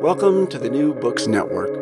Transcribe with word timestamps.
Welcome 0.00 0.46
to 0.46 0.58
the 0.58 0.70
New 0.70 0.94
Books 0.94 1.26
Network. 1.26 1.74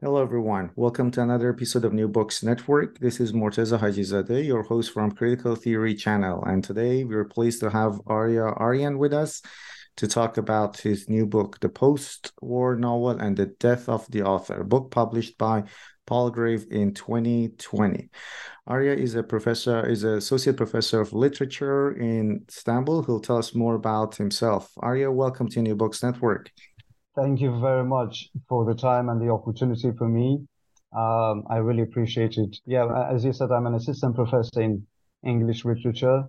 Hello, 0.00 0.22
everyone. 0.22 0.70
Welcome 0.74 1.10
to 1.10 1.20
another 1.20 1.50
episode 1.50 1.84
of 1.84 1.92
New 1.92 2.08
Books 2.08 2.42
Network. 2.42 2.98
This 2.98 3.20
is 3.20 3.34
Morteza 3.34 3.78
Hajizadeh, 3.78 4.46
your 4.46 4.62
host 4.62 4.94
from 4.94 5.12
Critical 5.12 5.54
Theory 5.54 5.94
Channel. 5.94 6.42
And 6.44 6.64
today 6.64 7.04
we're 7.04 7.26
pleased 7.26 7.60
to 7.60 7.68
have 7.68 8.00
Arya 8.06 8.44
Aryan 8.44 8.96
with 8.96 9.12
us 9.12 9.42
to 9.98 10.08
talk 10.08 10.38
about 10.38 10.78
his 10.78 11.10
new 11.10 11.26
book, 11.26 11.60
The 11.60 11.68
Post 11.68 12.32
War 12.40 12.74
Novel 12.74 13.10
and 13.10 13.36
the 13.36 13.46
Death 13.46 13.86
of 13.86 14.10
the 14.10 14.22
Author, 14.22 14.62
a 14.62 14.64
book 14.64 14.90
published 14.90 15.36
by 15.36 15.64
Palgrave 16.06 16.68
in 16.70 16.94
2020. 16.94 18.08
Arya 18.68 18.94
is 18.94 19.14
a 19.14 19.22
professor, 19.22 19.86
is 19.88 20.04
an 20.04 20.18
associate 20.18 20.58
professor 20.58 21.00
of 21.00 21.14
literature 21.14 21.92
in 21.92 22.44
Istanbul. 22.48 23.02
He'll 23.02 23.18
tell 23.18 23.38
us 23.38 23.54
more 23.54 23.74
about 23.74 24.16
himself. 24.16 24.70
Arya, 24.80 25.10
welcome 25.10 25.48
to 25.48 25.62
New 25.62 25.74
Books 25.74 26.02
Network. 26.02 26.50
Thank 27.16 27.40
you 27.40 27.58
very 27.60 27.84
much 27.84 28.28
for 28.46 28.66
the 28.66 28.74
time 28.74 29.08
and 29.08 29.22
the 29.22 29.32
opportunity 29.32 29.90
for 29.96 30.06
me. 30.06 30.46
Um, 30.94 31.44
I 31.48 31.56
really 31.56 31.80
appreciate 31.82 32.36
it. 32.36 32.58
Yeah, 32.66 32.86
as 33.10 33.24
you 33.24 33.32
said, 33.32 33.50
I'm 33.50 33.66
an 33.66 33.74
assistant 33.74 34.14
professor 34.14 34.60
in 34.60 34.86
English 35.24 35.64
literature. 35.64 36.24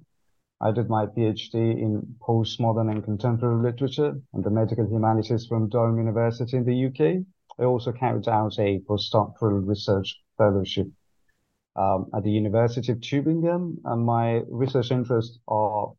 I 0.62 0.72
did 0.72 0.90
my 0.90 1.08
PhD 1.08 1.56
in 1.56 2.16
postmodern 2.26 2.90
and 2.90 3.04
contemporary 3.04 3.62
literature 3.62 4.16
and 4.34 4.44
the 4.46 4.50
medical 4.50 4.86
humanities 4.86 5.46
from 5.46 5.68
Durham 5.68 5.98
University 5.98 6.56
in 6.56 6.64
the 6.64 6.86
UK. 6.88 7.22
I 7.60 7.66
also 7.66 7.92
carried 7.92 8.30
out 8.30 8.58
a 8.60 8.80
postdoctoral 8.88 9.68
research 9.68 10.16
fellowship 10.38 10.88
um, 11.80 12.08
at 12.14 12.24
the 12.24 12.32
University 12.32 12.92
of 12.92 13.00
Tübingen, 13.00 13.78
and 13.86 14.06
my 14.06 14.42
research 14.50 14.92
interests 14.92 15.40
are 15.48 15.94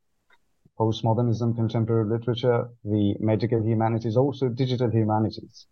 postmodernism, 0.79 1.57
contemporary 1.57 2.05
literature, 2.05 2.69
the 2.85 3.15
medical 3.19 3.63
humanities, 3.63 4.17
also 4.17 4.49
digital 4.49 4.91
humanities. 4.91 5.67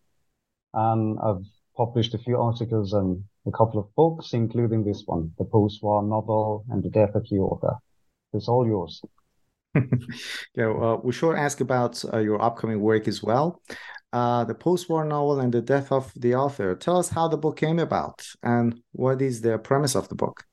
And 0.73 1.19
I've 1.23 1.45
published 1.77 2.15
a 2.15 2.19
few 2.19 2.41
articles 2.41 2.93
and 2.95 3.23
a 3.47 3.51
couple 3.51 3.81
of 3.81 3.95
books, 3.95 4.33
including 4.33 4.85
this 4.85 5.03
one, 5.05 5.33
The 5.39 5.45
Post-War 5.45 6.03
Novel 6.03 6.65
and 6.71 6.83
The 6.83 6.91
Death 6.91 7.15
of 7.15 7.27
the 7.29 7.37
Author. 7.37 7.77
It's 8.33 8.49
all 8.49 8.67
yours. 8.67 9.03
yeah, 10.55 10.71
uh, 10.71 10.99
we 11.03 11.13
should 11.13 11.37
ask 11.37 11.61
about 11.61 12.03
uh, 12.13 12.19
your 12.19 12.41
upcoming 12.43 12.81
work 12.81 13.07
as 13.07 13.23
well 13.23 13.61
uh, 14.13 14.45
the 14.45 14.55
post-war 14.55 15.05
novel 15.05 15.41
and 15.41 15.53
the 15.53 15.61
death 15.61 15.93
of 15.93 16.13
the 16.17 16.35
author. 16.35 16.75
Tell 16.75 16.99
us 16.99 17.11
how 17.11 17.29
the 17.29 17.37
book 17.37 17.57
came 17.57 17.79
about 17.79 18.27
and 18.43 18.81
what 18.93 19.21
is 19.21 19.41
the 19.41 19.59
premise 19.59 19.95
of 19.95 20.09
the 20.09 20.15
book. 20.15 20.45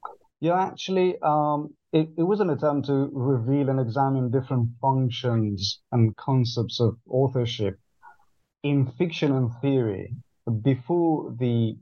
Yeah, 0.41 0.61
actually, 0.61 1.15
um, 1.21 1.73
it, 1.93 2.09
it 2.17 2.23
was 2.23 2.39
an 2.41 2.49
attempt 2.49 2.87
to 2.87 3.09
reveal 3.13 3.69
and 3.69 3.79
examine 3.79 4.29
different 4.29 4.69
functions 4.81 5.79
and 5.91 6.15
concepts 6.17 6.79
of 6.79 6.97
authorship 7.09 7.79
in 8.63 8.91
fiction 8.97 9.31
and 9.31 9.51
theory 9.61 10.13
before 10.61 11.33
the 11.39 11.77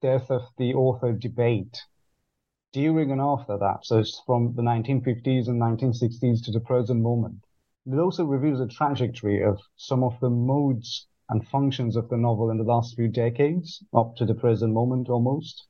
death 0.00 0.30
of 0.30 0.42
the 0.58 0.74
author 0.74 1.12
debate, 1.12 1.82
during 2.72 3.12
and 3.12 3.20
after 3.20 3.58
that. 3.58 3.80
So 3.82 3.98
it's 3.98 4.20
from 4.26 4.54
the 4.56 4.62
1950s 4.62 5.48
and 5.48 5.60
1960s 5.60 6.44
to 6.44 6.50
the 6.50 6.60
present 6.60 7.00
moment. 7.00 7.44
It 7.84 7.98
also 7.98 8.24
reveals 8.24 8.60
the 8.60 8.68
trajectory 8.68 9.42
of 9.42 9.60
some 9.76 10.04
of 10.04 10.20
the 10.20 10.30
modes 10.30 11.08
and 11.28 11.46
functions 11.48 11.96
of 11.96 12.08
the 12.08 12.16
novel 12.16 12.50
in 12.50 12.58
the 12.58 12.62
last 12.62 12.94
few 12.94 13.08
decades, 13.08 13.84
up 13.92 14.14
to 14.16 14.24
the 14.24 14.34
present 14.36 14.72
moment 14.72 15.08
almost. 15.08 15.66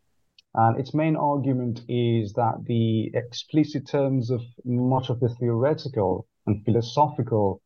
And 0.55 0.79
its 0.79 0.93
main 0.93 1.17
argument 1.17 1.85
is 1.89 2.35
that 2.35 2.65
the 2.67 3.11
explicit 3.15 3.87
terms 3.87 4.31
of 4.31 4.43
much 4.63 5.09
of 5.09 5.21
the 5.21 5.31
theoretical 5.31 6.27
and 6.47 6.63
philosophical 6.67 7.63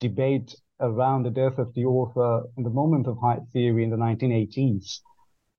debate 0.00 0.56
around 0.80 1.24
the 1.24 1.30
death 1.30 1.58
of 1.58 1.74
the 1.74 1.84
author 1.84 2.48
in 2.56 2.64
the 2.64 2.70
moment 2.70 3.06
of 3.06 3.18
high 3.18 3.40
theory 3.52 3.84
in 3.84 3.90
the 3.90 3.96
1980s 3.96 5.00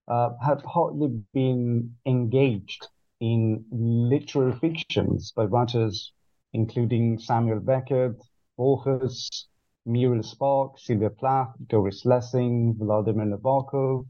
uh, 0.08 0.32
had 0.44 0.62
hardly 0.64 1.24
been 1.34 1.96
engaged 2.08 2.88
in 3.20 3.64
literary 3.72 4.54
fictions 4.54 5.32
by 5.36 5.44
writers 5.44 6.12
including 6.54 7.18
Samuel 7.20 7.60
Beckett, 7.60 8.22
Borges, 8.58 9.48
Muriel 9.86 10.24
Spark, 10.24 10.80
Sylvia 10.80 11.10
Plath, 11.10 11.54
Doris 11.68 12.06
Lessing, 12.06 12.76
Vladimir 12.78 13.26
Nabokov. 13.26 14.06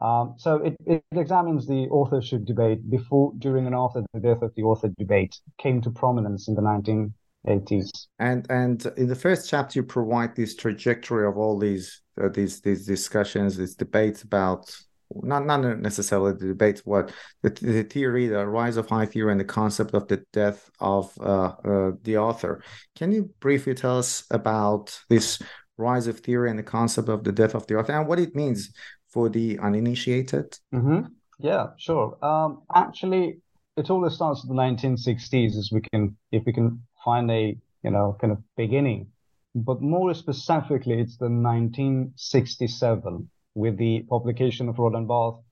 Um, 0.00 0.34
so 0.36 0.56
it, 0.56 0.76
it 0.86 1.04
examines 1.12 1.66
the 1.66 1.88
authorship 1.88 2.44
debate 2.44 2.90
before, 2.90 3.32
during, 3.38 3.66
and 3.66 3.74
after 3.74 4.02
the 4.12 4.20
death 4.20 4.42
of 4.42 4.52
the 4.56 4.62
author 4.62 4.88
debate 4.98 5.38
came 5.58 5.80
to 5.82 5.90
prominence 5.90 6.48
in 6.48 6.54
the 6.54 6.62
1980s. 6.62 7.90
And 8.18 8.46
and 8.50 8.84
in 8.96 9.06
the 9.06 9.14
first 9.14 9.48
chapter, 9.48 9.78
you 9.78 9.84
provide 9.84 10.34
this 10.34 10.56
trajectory 10.56 11.26
of 11.26 11.36
all 11.36 11.56
these 11.56 12.02
uh, 12.20 12.28
these 12.30 12.60
these 12.62 12.84
discussions, 12.84 13.56
these 13.56 13.76
debates 13.76 14.22
about 14.22 14.74
not 15.22 15.46
not 15.46 15.80
necessarily 15.80 16.32
the 16.32 16.46
debate 16.46 16.82
what 16.84 17.12
the, 17.42 17.50
the 17.50 17.82
theory 17.82 18.28
the 18.28 18.46
rise 18.46 18.76
of 18.76 18.88
high 18.88 19.06
theory 19.06 19.30
and 19.30 19.40
the 19.40 19.44
concept 19.44 19.94
of 19.94 20.08
the 20.08 20.24
death 20.32 20.70
of 20.80 21.12
uh, 21.20 21.52
uh, 21.64 21.92
the 22.02 22.16
author. 22.16 22.62
Can 22.96 23.12
you 23.12 23.30
briefly 23.40 23.74
tell 23.74 23.98
us 23.98 24.24
about 24.30 24.98
this 25.08 25.40
rise 25.76 26.06
of 26.06 26.20
theory 26.20 26.50
and 26.50 26.58
the 26.58 26.62
concept 26.62 27.08
of 27.08 27.24
the 27.24 27.32
death 27.32 27.54
of 27.54 27.66
the 27.66 27.78
author 27.78 27.92
and 27.92 28.08
what 28.08 28.18
it 28.18 28.34
means 28.34 28.72
for 29.08 29.28
the 29.28 29.58
uninitiated? 29.58 30.58
Mm-hmm. 30.74 31.00
yeah 31.38 31.68
sure. 31.78 32.18
Um, 32.24 32.62
actually 32.74 33.38
it 33.76 33.90
all 33.90 34.08
starts 34.10 34.44
in 34.44 34.54
the 34.54 34.62
1960s 34.62 35.56
as 35.56 35.70
we 35.72 35.80
can 35.80 36.16
if 36.30 36.44
we 36.44 36.52
can 36.52 36.82
find 37.04 37.30
a 37.30 37.56
you 37.82 37.90
know 37.90 38.16
kind 38.20 38.32
of 38.32 38.38
beginning. 38.56 39.08
But 39.54 39.82
more 39.82 40.14
specifically 40.14 41.00
it's 41.00 41.18
the 41.18 41.28
1967 41.28 43.28
with 43.54 43.76
the 43.76 44.04
publication 44.08 44.68
of 44.68 44.78
Roland 44.78 45.08
Barthes' 45.08 45.44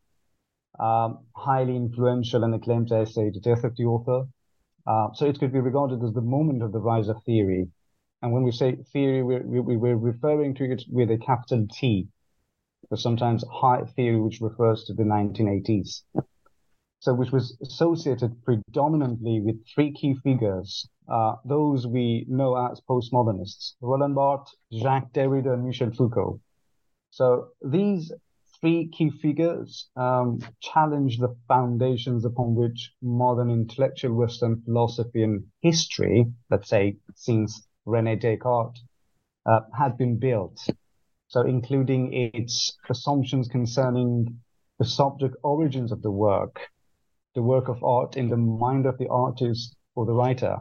um, 0.78 1.18
highly 1.36 1.76
influential 1.76 2.44
and 2.44 2.54
acclaimed 2.54 2.92
essay, 2.92 3.30
The 3.30 3.40
Death 3.40 3.64
of 3.64 3.76
the 3.76 3.84
Author. 3.84 4.28
Uh, 4.86 5.08
so 5.12 5.26
it 5.26 5.38
could 5.38 5.52
be 5.52 5.60
regarded 5.60 6.02
as 6.02 6.12
the 6.14 6.22
moment 6.22 6.62
of 6.62 6.72
the 6.72 6.80
rise 6.80 7.08
of 7.08 7.22
theory. 7.24 7.68
And 8.22 8.32
when 8.32 8.42
we 8.42 8.52
say 8.52 8.76
theory, 8.92 9.22
we're, 9.22 9.42
we, 9.42 9.76
we're 9.76 9.96
referring 9.96 10.54
to 10.56 10.64
it 10.64 10.82
with 10.88 11.10
a 11.10 11.18
capital 11.18 11.66
T, 11.72 12.08
but 12.88 12.98
sometimes 12.98 13.44
high 13.50 13.84
theory, 13.96 14.20
which 14.20 14.40
refers 14.40 14.84
to 14.84 14.94
the 14.94 15.02
1980s. 15.02 16.02
so 17.00 17.14
which 17.14 17.32
was 17.32 17.56
associated 17.62 18.42
predominantly 18.44 19.40
with 19.40 19.66
three 19.74 19.92
key 19.92 20.14
figures, 20.22 20.88
uh, 21.08 21.34
those 21.44 21.86
we 21.86 22.24
know 22.28 22.54
as 22.56 22.80
postmodernists, 22.88 23.74
Roland 23.80 24.14
Barthes, 24.14 24.54
Jacques 24.72 25.12
Derrida, 25.12 25.54
and 25.54 25.64
Michel 25.64 25.90
Foucault. 25.90 26.40
So 27.10 27.48
these 27.62 28.12
three 28.60 28.88
key 28.88 29.10
figures 29.10 29.88
um, 29.96 30.40
challenge 30.60 31.18
the 31.18 31.34
foundations 31.48 32.24
upon 32.24 32.54
which 32.54 32.92
modern 33.02 33.50
intellectual 33.50 34.14
Western 34.14 34.62
philosophy 34.62 35.22
and 35.22 35.44
history, 35.60 36.26
let's 36.50 36.68
say 36.68 36.96
since 37.14 37.66
Rene 37.86 38.16
Descartes, 38.16 38.82
uh, 39.46 39.60
had 39.76 39.96
been 39.96 40.18
built. 40.18 40.58
So 41.28 41.42
including 41.42 42.12
its 42.12 42.76
assumptions 42.88 43.48
concerning 43.48 44.40
the 44.78 44.84
subject 44.84 45.36
origins 45.42 45.92
of 45.92 46.02
the 46.02 46.10
work, 46.10 46.60
the 47.34 47.42
work 47.42 47.68
of 47.68 47.82
art 47.84 48.16
in 48.16 48.28
the 48.28 48.36
mind 48.36 48.86
of 48.86 48.98
the 48.98 49.08
artist 49.08 49.76
or 49.94 50.06
the 50.06 50.12
writer. 50.12 50.58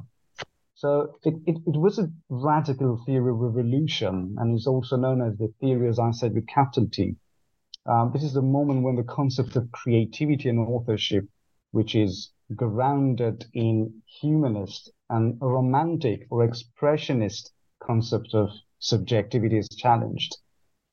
So 0.80 1.20
it, 1.26 1.34
it, 1.46 1.58
it 1.68 1.76
was 1.78 2.00
a 2.00 2.10
radical 2.30 3.04
theory 3.06 3.34
revolution 3.34 4.38
and 4.40 4.56
is 4.56 4.66
also 4.66 4.96
known 4.96 5.22
as 5.22 5.38
the 5.38 5.54
theory, 5.60 5.90
as 5.90 6.00
I 6.00 6.12
said, 6.12 6.34
with 6.34 6.48
capital 6.48 6.88
T. 6.90 7.18
Um, 7.86 8.12
this 8.14 8.24
is 8.24 8.32
the 8.32 8.42
moment 8.42 8.84
when 8.84 8.96
the 8.96 9.04
concept 9.04 9.58
of 9.58 9.74
creativity 9.74 10.48
and 10.48 10.58
authorship, 10.58 11.26
which 11.72 11.96
is 11.96 12.32
grounded 12.56 13.46
in 13.54 14.04
humanist 14.22 14.90
and 15.10 15.38
romantic 15.42 16.26
or 16.30 16.48
expressionist 16.48 17.50
concept 17.84 18.34
of 18.34 18.50
subjectivity 18.80 19.58
is 19.58 19.68
challenged. 19.68 20.38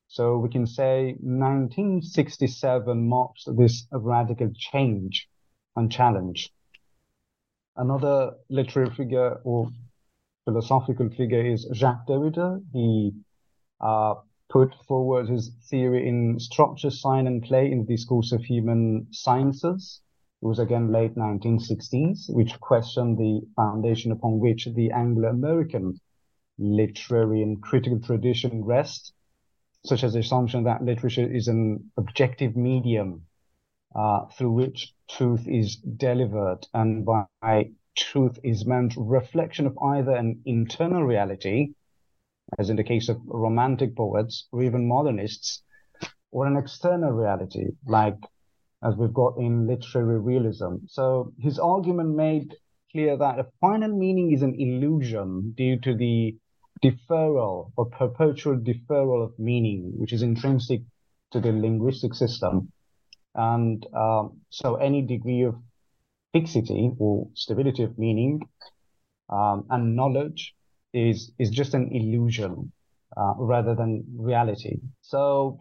So 0.09 0.37
we 0.37 0.49
can 0.49 0.67
say 0.67 1.15
1967 1.21 3.09
marks 3.09 3.44
this 3.56 3.87
radical 3.93 4.50
change 4.53 5.29
and 5.77 5.93
challenge. 5.93 6.50
Another 7.76 8.34
literary 8.49 8.90
figure 8.90 9.40
or 9.44 9.69
philosophical 10.46 11.11
figure 11.11 11.44
is 11.44 11.69
Jacques 11.75 12.06
Derrida. 12.06 12.62
He 12.73 13.12
uh, 13.81 14.14
put 14.49 14.75
forward 14.88 15.28
his 15.28 15.50
theory 15.69 16.08
in 16.08 16.40
structure, 16.40 16.90
sign, 16.90 17.26
and 17.26 17.43
play 17.43 17.70
in 17.70 17.84
the 17.84 17.94
discourse 17.94 18.32
of 18.32 18.43
human 18.43 19.08
sciences. 19.11 20.00
It 20.43 20.46
was 20.46 20.58
again 20.58 20.90
late 20.90 21.17
1960s, 21.17 22.31
which 22.34 22.58
questioned 22.61 23.19
the 23.19 23.43
foundation 23.56 24.12
upon 24.12 24.38
which 24.38 24.67
the 24.75 24.90
Anglo-American 24.93 26.00
literary 26.58 27.43
and 27.43 27.62
critical 27.62 28.00
tradition 28.00 28.64
rests, 28.64 29.12
such 29.84 30.02
as 30.02 30.14
the 30.14 30.20
assumption 30.20 30.64
that 30.64 30.82
literature 30.82 31.31
is 31.31 31.49
an 31.49 31.90
objective 31.99 32.56
medium 32.56 33.25
uh, 33.96 34.26
through 34.37 34.52
which 34.52 34.93
truth 35.08 35.48
is 35.48 35.76
delivered, 35.76 36.60
and 36.75 37.06
by 37.06 37.70
truth 37.96 38.38
is 38.44 38.66
meant 38.66 38.94
reflection 38.96 39.66
of 39.66 39.78
either 39.78 40.12
an 40.12 40.43
internal 40.44 41.02
reality, 41.02 41.69
as 42.58 42.69
in 42.69 42.76
the 42.76 42.84
case 42.84 43.08
of 43.08 43.16
romantic 43.25 43.96
poets 43.96 44.48
or 44.52 44.62
even 44.62 44.87
modernists, 44.87 45.62
or 46.31 46.46
an 46.46 46.56
external 46.56 47.10
reality, 47.10 47.69
like 47.87 48.19
as 48.84 48.94
we've 48.96 49.14
got 49.14 49.38
in 49.38 49.66
literary 49.66 50.20
realism. 50.20 50.76
So 50.87 51.32
his 51.40 51.58
argument 51.58 52.14
made 52.14 52.54
clear 52.93 53.16
that 53.16 53.38
a 53.38 53.46
final 53.60 53.96
meaning 53.96 54.32
is 54.32 54.43
an 54.43 54.54
illusion 54.58 55.54
due 55.56 55.81
to 55.81 55.94
the 55.94 56.37
deferral 56.84 57.72
or 57.76 57.87
perpetual 57.87 58.58
deferral 58.58 59.25
of 59.25 59.38
meaning, 59.38 59.93
which 59.96 60.12
is 60.12 60.22
intrinsic 60.22 60.82
to 61.32 61.40
the 61.40 61.52
linguistic 61.52 62.14
system. 62.14 62.70
And 63.37 63.87
um, 63.94 64.41
so 64.50 64.77
any 64.77 65.03
degree 65.03 65.43
of 65.43 65.56
fixity 66.33 66.91
or 66.99 67.29
stability 67.35 67.83
of 67.83 67.99
meaning 67.99 68.41
um, 69.29 69.67
and 69.71 69.94
knowledge 69.94 70.55
is, 70.94 71.31
is 71.38 71.50
just 71.50 71.75
an 71.75 71.91
illusion 71.93 72.73
uh, 73.17 73.35
rather 73.37 73.75
than 73.75 74.05
reality. 74.17 74.79
So 75.03 75.61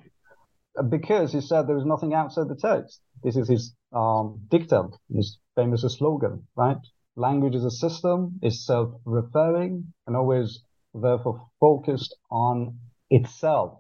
uh, 0.80 0.83
because 0.83 1.33
he 1.33 1.42
said 1.42 1.68
there 1.68 1.77
is 1.77 1.86
nothing 1.86 2.13
outside 2.13 2.48
the 2.48 2.56
text. 2.56 3.01
This 3.24 3.36
is 3.36 3.50
his 3.50 3.75
um, 3.94 4.42
dictum, 4.50 4.92
his 5.13 5.39
famous 5.56 5.81
slogan, 5.81 6.48
right? 6.56 6.78
Language 7.18 7.56
is 7.56 7.66
a 7.66 7.71
system, 7.71 8.39
is 8.42 8.66
self-referring, 8.66 9.94
and 10.07 10.16
always 10.16 10.62
therefore 10.94 11.48
focused 11.60 12.16
on 12.31 12.78
itself 13.10 13.80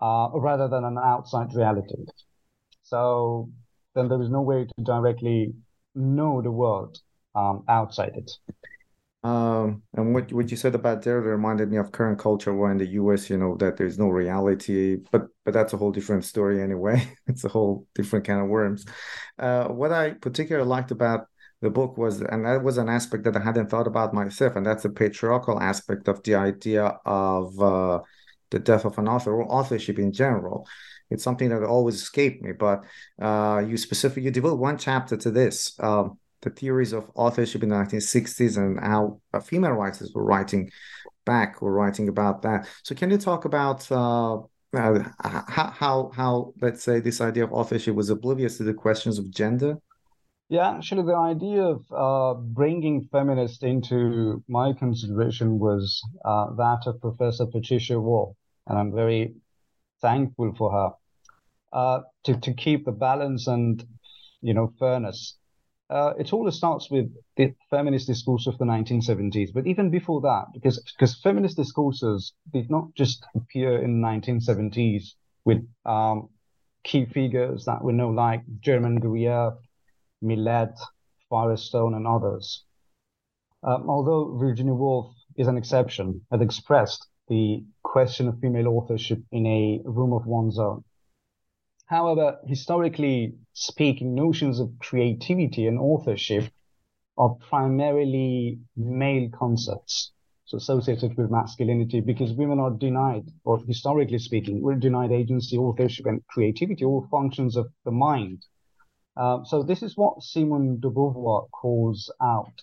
uh, 0.00 0.28
rather 0.34 0.68
than 0.68 0.84
an 0.84 0.98
outside 0.98 1.48
reality. 1.54 2.04
So 2.88 3.50
then 3.94 4.08
there 4.08 4.22
is 4.22 4.30
no 4.30 4.42
way 4.42 4.64
to 4.64 4.82
directly 4.82 5.54
know 5.94 6.40
the 6.40 6.50
world 6.50 6.98
um, 7.34 7.64
outside 7.68 8.12
it. 8.16 8.30
Um, 9.24 9.82
and 9.94 10.14
what 10.14 10.32
what 10.32 10.50
you 10.50 10.56
said 10.56 10.76
about 10.76 11.02
there 11.02 11.20
reminded 11.20 11.70
me 11.70 11.76
of 11.76 11.90
current 11.90 12.20
culture 12.20 12.54
where 12.54 12.70
in 12.70 12.78
the 12.78 12.86
US, 13.00 13.28
you 13.28 13.36
know, 13.36 13.56
that 13.56 13.76
there's 13.76 13.98
no 13.98 14.08
reality, 14.08 14.98
but 15.10 15.26
but 15.44 15.52
that's 15.52 15.72
a 15.72 15.76
whole 15.76 15.90
different 15.90 16.24
story 16.24 16.62
anyway. 16.62 17.06
it's 17.26 17.44
a 17.44 17.48
whole 17.48 17.86
different 17.94 18.24
kind 18.24 18.40
of 18.40 18.48
worms. 18.48 18.86
Uh, 19.38 19.68
what 19.68 19.92
I 19.92 20.12
particularly 20.12 20.68
liked 20.68 20.92
about 20.92 21.26
the 21.60 21.70
book 21.70 21.98
was, 21.98 22.20
and 22.20 22.46
that 22.46 22.62
was 22.62 22.78
an 22.78 22.88
aspect 22.88 23.24
that 23.24 23.36
I 23.36 23.40
hadn't 23.40 23.68
thought 23.68 23.88
about 23.88 24.14
myself, 24.14 24.54
and 24.54 24.64
that's 24.64 24.84
the 24.84 24.90
patriarchal 24.90 25.60
aspect 25.60 26.06
of 26.06 26.22
the 26.22 26.36
idea 26.36 26.84
of 27.04 27.60
uh, 27.60 28.00
the 28.50 28.60
death 28.60 28.84
of 28.84 28.96
an 28.98 29.08
author 29.08 29.32
or 29.32 29.52
authorship 29.52 29.98
in 29.98 30.12
general. 30.12 30.66
It's 31.10 31.24
something 31.24 31.48
that 31.48 31.62
always 31.62 31.96
escaped 31.96 32.42
me, 32.42 32.52
but 32.52 32.84
uh, 33.20 33.62
you 33.66 33.76
specifically 33.76 34.24
you 34.24 34.30
devote 34.30 34.58
one 34.58 34.78
chapter 34.78 35.16
to 35.16 35.30
this, 35.30 35.78
um, 35.80 36.18
the 36.42 36.50
theories 36.50 36.92
of 36.92 37.10
authorship 37.14 37.62
in 37.62 37.70
the 37.70 37.76
1960s 37.76 38.56
and 38.56 38.78
how 38.78 39.20
uh, 39.32 39.40
female 39.40 39.72
writers 39.72 40.12
were 40.14 40.24
writing 40.24 40.70
back, 41.24 41.62
were 41.62 41.72
writing 41.72 42.08
about 42.08 42.42
that. 42.42 42.66
So 42.82 42.94
can 42.94 43.10
you 43.10 43.18
talk 43.18 43.44
about 43.44 43.90
uh, 43.90 44.38
uh, 44.74 45.02
how, 45.18 45.70
how, 45.70 46.10
how, 46.14 46.52
let's 46.60 46.82
say, 46.82 47.00
this 47.00 47.20
idea 47.20 47.44
of 47.44 47.52
authorship 47.52 47.94
was 47.94 48.10
oblivious 48.10 48.58
to 48.58 48.64
the 48.64 48.74
questions 48.74 49.18
of 49.18 49.30
gender? 49.30 49.78
Yeah, 50.50 50.70
actually, 50.70 51.02
the 51.02 51.16
idea 51.16 51.62
of 51.62 51.84
uh, 51.92 52.40
bringing 52.40 53.06
feminists 53.12 53.62
into 53.62 54.42
my 54.48 54.72
consideration 54.72 55.58
was 55.58 56.00
uh, 56.24 56.54
that 56.56 56.84
of 56.86 57.00
Professor 57.02 57.44
Patricia 57.46 58.00
Waugh, 58.00 58.32
and 58.66 58.78
I'm 58.78 58.94
very 58.94 59.34
thankful 60.00 60.54
for 60.56 60.72
her 60.72 60.90
uh, 61.72 62.00
to 62.24 62.36
to 62.40 62.52
keep 62.54 62.84
the 62.84 62.92
balance 62.92 63.46
and 63.46 63.84
you 64.40 64.54
know 64.54 64.72
fairness. 64.78 65.36
Uh, 65.90 66.12
it 66.18 66.34
all 66.34 66.50
starts 66.50 66.90
with 66.90 67.10
the 67.36 67.54
feminist 67.70 68.06
discourse 68.06 68.46
of 68.46 68.58
the 68.58 68.64
1970s, 68.64 69.54
but 69.54 69.66
even 69.66 69.88
before 69.90 70.20
that, 70.20 70.44
because 70.52 70.78
because 70.92 71.18
feminist 71.22 71.56
discourses 71.56 72.34
did 72.52 72.70
not 72.70 72.94
just 72.94 73.24
appear 73.34 73.82
in 73.82 74.00
the 74.00 74.06
1970s 74.06 75.14
with 75.46 75.66
um, 75.86 76.28
key 76.84 77.06
figures 77.06 77.64
that 77.64 77.82
we 77.82 77.92
know 77.94 78.10
like 78.10 78.42
Germaine 78.60 79.00
Greer, 79.00 79.52
Millett, 80.20 80.78
Firestone, 81.30 81.94
and 81.94 82.06
others. 82.06 82.64
Um, 83.62 83.88
although 83.88 84.36
Virginia 84.36 84.74
Woolf 84.74 85.14
is 85.36 85.48
an 85.48 85.56
exception, 85.56 86.20
had 86.30 86.42
expressed 86.42 87.06
the 87.28 87.64
question 87.88 88.28
of 88.28 88.38
female 88.38 88.68
authorship 88.68 89.20
in 89.32 89.46
a 89.46 89.80
room 89.84 90.12
of 90.12 90.26
one's 90.26 90.58
own. 90.58 90.84
However, 91.86 92.38
historically 92.46 93.34
speaking, 93.54 94.14
notions 94.14 94.60
of 94.60 94.70
creativity 94.78 95.66
and 95.66 95.78
authorship 95.78 96.44
are 97.16 97.34
primarily 97.48 98.58
male 98.76 99.30
concepts, 99.30 100.12
so 100.44 100.58
associated 100.58 101.16
with 101.16 101.30
masculinity, 101.30 102.00
because 102.00 102.32
women 102.34 102.60
are 102.60 102.70
denied, 102.70 103.24
or 103.44 103.58
historically 103.66 104.18
speaking, 104.18 104.60
we're 104.60 104.74
denied 104.74 105.10
agency, 105.10 105.56
authorship, 105.56 106.04
and 106.04 106.20
creativity, 106.26 106.84
all 106.84 107.08
functions 107.10 107.56
of 107.56 107.66
the 107.86 107.90
mind. 107.90 108.44
Uh, 109.16 109.42
so 109.44 109.62
this 109.62 109.82
is 109.82 109.96
what 109.96 110.22
Simone 110.22 110.78
de 110.78 110.90
Beauvoir 110.90 111.48
calls 111.50 112.12
out. 112.20 112.62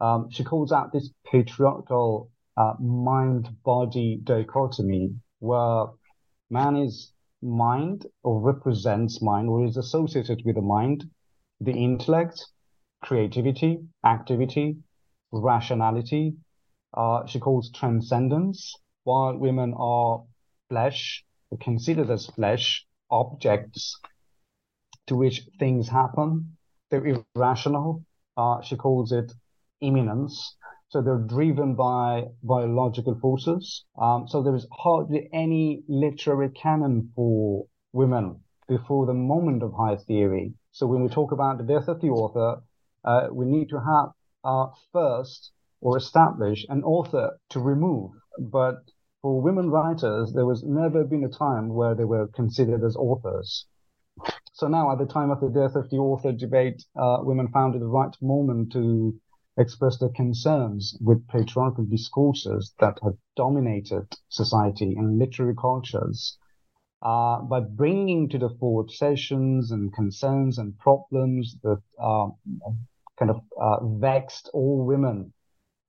Um, 0.00 0.30
she 0.30 0.42
calls 0.42 0.72
out 0.72 0.90
this 0.90 1.10
patriarchal 1.30 2.31
uh, 2.56 2.74
mind-body 2.80 4.20
dichotomy 4.24 5.14
where 5.40 5.86
man 6.50 6.76
is 6.76 7.12
mind 7.42 8.06
or 8.22 8.40
represents 8.40 9.20
mind 9.22 9.48
or 9.48 9.64
is 9.64 9.76
associated 9.76 10.42
with 10.44 10.54
the 10.54 10.62
mind, 10.62 11.04
the 11.60 11.72
intellect, 11.72 12.46
creativity, 13.02 13.80
activity, 14.04 14.76
rationality. 15.32 16.34
Uh, 16.94 17.26
she 17.26 17.40
calls 17.40 17.70
transcendence, 17.72 18.74
while 19.04 19.36
women 19.36 19.74
are 19.76 20.22
flesh, 20.68 21.24
considered 21.60 22.10
as 22.10 22.26
flesh, 22.26 22.86
objects 23.10 23.98
to 25.06 25.16
which 25.16 25.42
things 25.58 25.88
happen. 25.88 26.56
They're 26.90 27.22
irrational. 27.34 28.04
Uh, 28.36 28.62
she 28.62 28.76
calls 28.76 29.12
it 29.12 29.32
immanence. 29.80 30.56
So 30.92 31.00
they're 31.00 31.16
driven 31.16 31.74
by 31.74 32.24
biological 32.42 33.14
forces. 33.18 33.82
Um, 33.98 34.28
so 34.28 34.42
there 34.42 34.54
is 34.54 34.66
hardly 34.70 35.30
any 35.32 35.84
literary 35.88 36.50
canon 36.50 37.10
for 37.16 37.64
women 37.94 38.40
before 38.68 39.06
the 39.06 39.14
moment 39.14 39.62
of 39.62 39.72
high 39.72 39.96
theory. 39.96 40.52
So 40.70 40.86
when 40.86 41.02
we 41.02 41.08
talk 41.08 41.32
about 41.32 41.56
the 41.56 41.64
death 41.64 41.88
of 41.88 42.02
the 42.02 42.10
author, 42.10 42.60
uh, 43.06 43.28
we 43.32 43.46
need 43.46 43.70
to 43.70 43.80
have 43.80 44.10
uh, 44.44 44.66
first 44.92 45.52
or 45.80 45.96
establish 45.96 46.66
an 46.68 46.82
author 46.84 47.38
to 47.48 47.60
remove. 47.60 48.10
But 48.38 48.82
for 49.22 49.40
women 49.40 49.70
writers, 49.70 50.34
there 50.34 50.44
was 50.44 50.62
never 50.62 51.04
been 51.04 51.24
a 51.24 51.30
time 51.30 51.70
where 51.70 51.94
they 51.94 52.04
were 52.04 52.26
considered 52.26 52.84
as 52.84 52.96
authors. 52.96 53.64
So 54.52 54.68
now, 54.68 54.92
at 54.92 54.98
the 54.98 55.06
time 55.06 55.30
of 55.30 55.40
the 55.40 55.48
death 55.48 55.74
of 55.74 55.88
the 55.88 55.96
author 55.96 56.32
debate, 56.32 56.84
uh, 57.00 57.20
women 57.22 57.48
found 57.48 57.76
it 57.76 57.78
the 57.78 57.86
right 57.86 58.14
moment 58.20 58.72
to 58.74 59.18
express 59.56 59.98
their 59.98 60.08
concerns 60.10 60.96
with 61.00 61.26
patriarchal 61.28 61.84
discourses 61.84 62.74
that 62.80 62.98
have 63.02 63.14
dominated 63.36 64.06
society 64.28 64.94
and 64.96 65.18
literary 65.18 65.54
cultures 65.54 66.38
uh, 67.02 67.40
by 67.42 67.60
bringing 67.60 68.28
to 68.28 68.38
the 68.38 68.50
fore 68.60 68.80
obsessions 68.80 69.70
and 69.72 69.92
concerns 69.92 70.58
and 70.58 70.78
problems 70.78 71.56
that 71.62 71.82
uh, 72.00 72.28
kind 73.18 73.30
of 73.30 73.40
uh, 73.60 73.84
vexed 73.84 74.48
all 74.54 74.84
women 74.86 75.32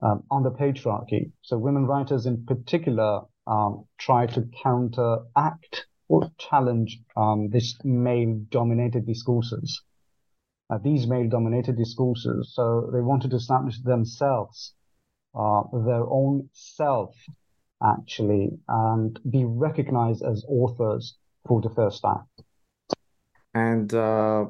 um, 0.02 0.24
on 0.30 0.44
the 0.44 0.52
patriarchy. 0.52 1.32
So 1.42 1.58
women 1.58 1.86
writers 1.86 2.26
in 2.26 2.46
particular 2.46 3.22
um, 3.48 3.86
try 3.98 4.26
to 4.28 4.50
counteract 4.62 5.88
or 6.10 6.30
challenge 6.38 7.00
um, 7.16 7.50
this 7.50 7.78
male-dominated 7.84 9.06
discourses. 9.06 9.82
Uh, 10.74 10.80
these 10.84 11.06
male-dominated 11.08 11.78
discourses. 11.78 12.54
So 12.56 12.90
they 12.92 13.02
wanted 13.02 13.32
to 13.32 13.38
establish 13.38 13.80
themselves, 13.82 14.74
uh, 15.36 15.62
their 15.86 16.06
own 16.10 16.50
self, 16.54 17.16
actually, 17.84 18.50
and 18.68 19.20
be 19.30 19.46
recognized 19.46 20.24
as 20.24 20.44
authors 20.48 21.18
for 21.48 21.62
the 21.62 21.70
first 21.70 22.02
time. 22.02 22.24
And 23.54 23.94
uh, 23.94 24.46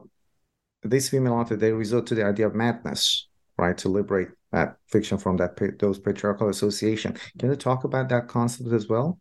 these 0.83 1.09
female 1.09 1.33
authors, 1.33 1.59
they 1.59 1.71
resort 1.71 2.07
to 2.07 2.15
the 2.15 2.25
idea 2.25 2.47
of 2.47 2.55
madness, 2.55 3.27
right, 3.57 3.77
to 3.79 3.89
liberate 3.89 4.29
that 4.51 4.77
fiction 4.87 5.17
from 5.17 5.37
that 5.37 5.57
those 5.79 5.99
patriarchal 5.99 6.49
association. 6.49 7.17
Can 7.37 7.49
you 7.49 7.55
talk 7.55 7.83
about 7.83 8.07
that 8.09 8.27
concept 8.27 8.71
as 8.71 8.87
well? 8.87 9.19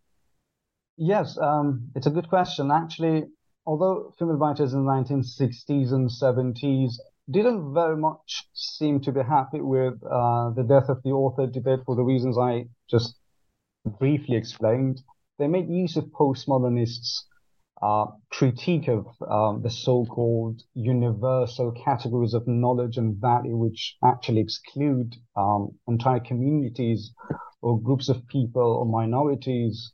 Yes, 0.97 1.37
um, 1.38 1.90
it's 1.97 2.06
a 2.06 2.11
good 2.11 2.28
question. 2.28 2.71
Actually, 2.71 3.25
although 3.64 4.12
female 4.19 4.37
writers 4.37 4.73
in 4.73 4.85
the 4.85 4.90
1960s 4.90 5.92
and 5.92 6.09
70s 6.09 6.95
didn't 7.31 7.73
very 7.73 7.97
much 7.97 8.49
seem 8.52 9.00
to 9.00 9.12
be 9.12 9.23
happy 9.23 9.61
with 9.61 9.95
uh, 10.04 10.50
the 10.50 10.64
death 10.64 10.88
of 10.88 11.02
the 11.04 11.11
author 11.11 11.47
debate 11.47 11.81
for 11.87 11.95
the 11.95 12.02
reasons 12.02 12.37
I 12.37 12.66
just 12.90 13.16
briefly 13.85 14.37
explained, 14.37 15.02
they 15.38 15.47
made 15.47 15.69
use 15.69 15.97
of 15.97 16.04
postmodernists' 16.07 17.23
uh, 17.81 18.07
critique 18.31 18.88
of 18.88 19.07
um, 19.28 19.62
the 19.62 19.71
so-called 19.71 20.62
universal 20.75 21.73
categories 21.73 22.35
of 22.35 22.47
knowledge 22.47 22.97
and 22.97 23.16
value, 23.16 23.57
which 23.57 23.97
actually 24.04 24.40
exclude 24.40 25.16
um, 25.37 25.76
entire 25.88 26.21
communities 26.21 27.12
or 27.61 27.81
groups 27.81 28.09
of 28.09 28.26
people 28.28 28.62
or 28.62 28.87
minorities, 28.87 29.92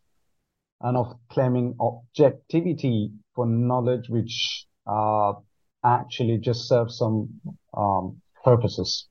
and 0.80 0.96
of 0.96 1.14
claiming 1.30 1.74
objectivity 1.80 3.10
for 3.38 3.46
knowledge, 3.46 4.08
which 4.08 4.66
uh, 4.88 5.32
actually 5.84 6.38
just 6.38 6.66
serves 6.66 6.98
some 6.98 7.28
um, 7.72 8.20
purposes. 8.44 9.06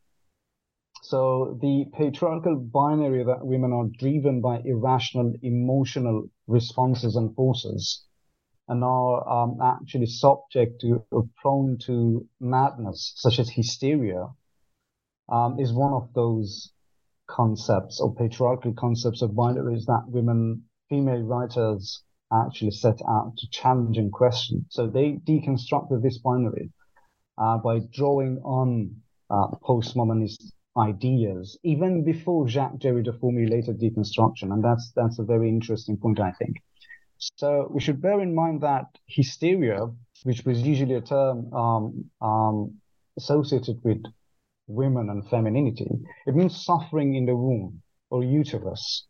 So 1.01 1.57
the 1.61 1.85
patriarchal 1.97 2.57
binary 2.57 3.23
that 3.23 3.45
women 3.45 3.71
are 3.71 3.87
driven 3.97 4.41
by 4.41 4.59
irrational 4.65 5.31
emotional 5.41 6.27
responses 6.45 7.15
and 7.15 7.33
forces 7.35 8.03
and 8.67 8.83
are 8.83 9.17
um, 9.29 9.59
actually 9.63 10.07
subject 10.07 10.81
to 10.81 11.05
or 11.09 11.29
prone 11.41 11.77
to 11.85 12.27
madness, 12.41 13.13
such 13.15 13.39
as 13.39 13.49
hysteria, 13.49 14.27
um, 15.29 15.57
is 15.57 15.71
one 15.71 15.93
of 15.93 16.11
those 16.13 16.73
concepts 17.27 18.01
or 18.01 18.13
patriarchal 18.13 18.73
concepts 18.73 19.21
of 19.21 19.31
binaries 19.31 19.85
that 19.85 20.03
women, 20.07 20.63
female 20.89 21.21
writers 21.21 22.03
actually 22.31 22.71
set 22.71 22.99
out 23.07 23.33
to 23.37 23.49
challenge 23.49 23.97
and 23.97 24.11
question. 24.11 24.65
So 24.69 24.87
they 24.87 25.19
deconstructed 25.27 26.01
this 26.01 26.17
binary 26.17 26.71
uh, 27.37 27.57
by 27.57 27.79
drawing 27.93 28.39
on 28.43 28.95
uh, 29.29 29.47
postmodernist 29.63 30.51
ideas, 30.77 31.57
even 31.63 32.03
before 32.03 32.47
Jacques 32.47 32.77
Derrida 32.77 33.19
formulated 33.19 33.79
deconstruction. 33.79 34.53
And 34.53 34.63
that's 34.63 34.91
that's 34.95 35.19
a 35.19 35.23
very 35.23 35.49
interesting 35.49 35.97
point, 35.97 36.19
I 36.19 36.31
think. 36.31 36.57
So 37.17 37.69
we 37.73 37.81
should 37.81 38.01
bear 38.01 38.21
in 38.21 38.35
mind 38.35 38.61
that 38.61 38.85
hysteria, 39.07 39.87
which 40.23 40.45
was 40.45 40.61
usually 40.61 40.95
a 40.95 41.01
term 41.01 41.51
um, 41.53 42.05
um, 42.21 42.75
associated 43.17 43.79
with 43.83 44.03
women 44.67 45.09
and 45.09 45.27
femininity, 45.29 45.89
it 46.27 46.35
means 46.35 46.63
suffering 46.63 47.15
in 47.15 47.25
the 47.25 47.35
womb 47.35 47.81
or 48.09 48.23
uterus. 48.23 49.05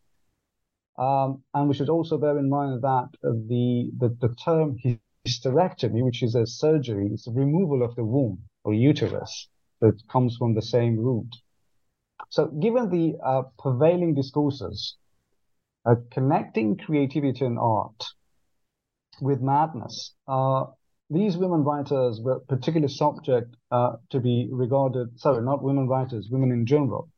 Um, 0.98 1.42
and 1.54 1.68
we 1.68 1.74
should 1.74 1.88
also 1.88 2.18
bear 2.18 2.38
in 2.38 2.48
mind 2.48 2.82
that 2.82 3.08
the, 3.22 3.90
the, 3.98 4.16
the 4.20 4.34
term 4.34 4.76
hysterectomy, 4.84 6.04
which 6.04 6.22
is 6.22 6.34
a 6.34 6.46
surgery, 6.46 7.10
is 7.12 7.26
a 7.26 7.32
removal 7.32 7.82
of 7.82 7.94
the 7.94 8.04
womb 8.04 8.38
or 8.64 8.74
uterus 8.74 9.48
that 9.80 10.02
comes 10.08 10.36
from 10.36 10.54
the 10.54 10.62
same 10.62 10.98
root. 10.98 11.28
So 12.30 12.46
given 12.46 12.90
the 12.90 13.16
uh, 13.24 13.42
prevailing 13.58 14.14
discourses 14.14 14.96
uh, 15.86 15.94
connecting 16.10 16.76
creativity 16.76 17.44
and 17.44 17.58
art 17.58 18.04
with 19.20 19.40
madness. 19.40 20.14
Uh, 20.26 20.66
these 21.10 21.36
women 21.36 21.64
writers 21.64 22.20
were 22.20 22.40
particularly 22.40 22.92
subject 22.92 23.56
uh, 23.70 23.92
to 24.10 24.20
be 24.20 24.48
regarded, 24.52 25.18
sorry, 25.18 25.42
not 25.42 25.62
women 25.62 25.88
writers, 25.88 26.28
women 26.30 26.52
in 26.52 26.66
general, 26.66 27.08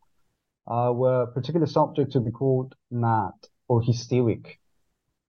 uh, 0.69 0.93
were 0.95 1.27
particularly 1.27 1.71
subject 1.71 2.13
to 2.13 2.21
be 2.21 2.31
called 2.31 2.75
mad 2.91 3.33
or 3.71 3.81
hysteric. 3.81 4.59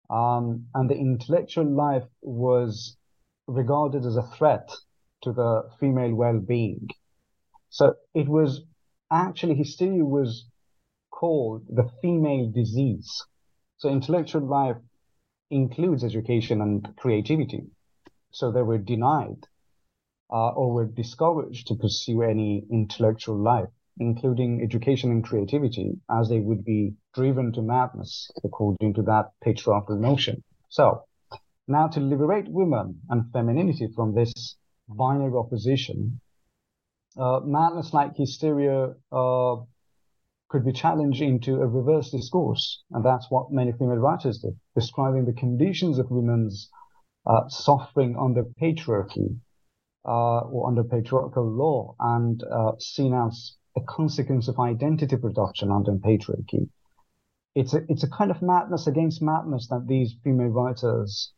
Um, 0.09 0.65
and 0.73 0.89
the 0.89 0.95
intellectual 0.95 1.69
life 1.69 2.07
was 2.21 2.97
regarded 3.47 4.03
as 4.05 4.17
a 4.17 4.29
threat 4.35 4.67
to 5.21 5.31
the 5.31 5.69
female 5.79 6.15
well-being. 6.15 6.87
So 7.69 7.93
it 8.15 8.27
was 8.27 8.61
actually 9.11 9.55
hysteria 9.55 10.03
was 10.03 10.47
called 11.11 11.61
the 11.69 11.87
female 12.01 12.51
disease. 12.51 13.09
So 13.77 13.89
intellectual 13.89 14.41
life 14.41 14.77
includes 15.51 16.03
education 16.03 16.61
and 16.61 16.95
creativity. 16.97 17.67
So 18.31 18.51
they 18.51 18.63
were 18.63 18.79
denied 18.79 19.45
uh, 20.31 20.49
or 20.49 20.73
were 20.73 20.87
discouraged 20.87 21.67
to 21.67 21.75
pursue 21.75 22.23
any 22.23 22.65
intellectual 22.71 23.37
life, 23.37 23.69
including 23.99 24.61
education 24.61 25.11
and 25.11 25.23
creativity, 25.23 25.99
as 26.09 26.29
they 26.29 26.39
would 26.39 26.63
be 26.63 26.93
driven 27.13 27.51
to 27.53 27.61
madness 27.61 28.29
according 28.43 28.93
to 28.93 29.01
that 29.03 29.31
patriarchal 29.43 29.97
notion. 29.97 30.43
So 30.69 31.03
now 31.67 31.87
to 31.89 31.99
liberate 31.99 32.47
women 32.47 33.01
and 33.09 33.31
femininity 33.31 33.89
from 33.95 34.13
this 34.15 34.55
binary 34.87 35.33
opposition, 35.37 36.19
uh, 37.17 37.41
madness 37.43 37.93
like 37.93 38.15
hysteria 38.15 38.93
uh, 39.11 39.55
could 40.49 40.65
be 40.65 40.73
challenged 40.73 41.21
into 41.21 41.61
a 41.61 41.67
reverse 41.67 42.11
discourse. 42.11 42.83
And 42.91 43.05
that's 43.05 43.27
what 43.29 43.51
many 43.51 43.71
female 43.71 43.97
writers 43.97 44.39
did, 44.39 44.59
describing 44.75 45.25
the 45.25 45.33
conditions 45.33 45.97
of 45.97 46.11
women's 46.11 46.69
uh, 47.25 47.47
suffering 47.47 48.17
under 48.19 48.43
patriarchy 48.61 49.37
uh, 50.05 50.39
or 50.39 50.67
under 50.67 50.83
patriarchal 50.83 51.49
law 51.49 51.95
and 51.99 52.43
uh, 52.43 52.71
seen 52.79 53.13
as 53.13 53.55
a 53.75 53.81
consequence 53.81 54.47
of 54.47 54.59
identity 54.59 55.17
production 55.17 55.71
under 55.71 55.93
patriarchy. 55.93 56.69
It's 57.55 57.73
a, 57.73 57.83
it's 57.89 58.03
a 58.03 58.09
kind 58.09 58.31
of 58.31 58.41
madness 58.41 58.87
against 58.87 59.21
madness 59.21 59.67
that 59.67 59.87
these 59.87 60.15
female 60.23 60.47
writers 60.47 61.33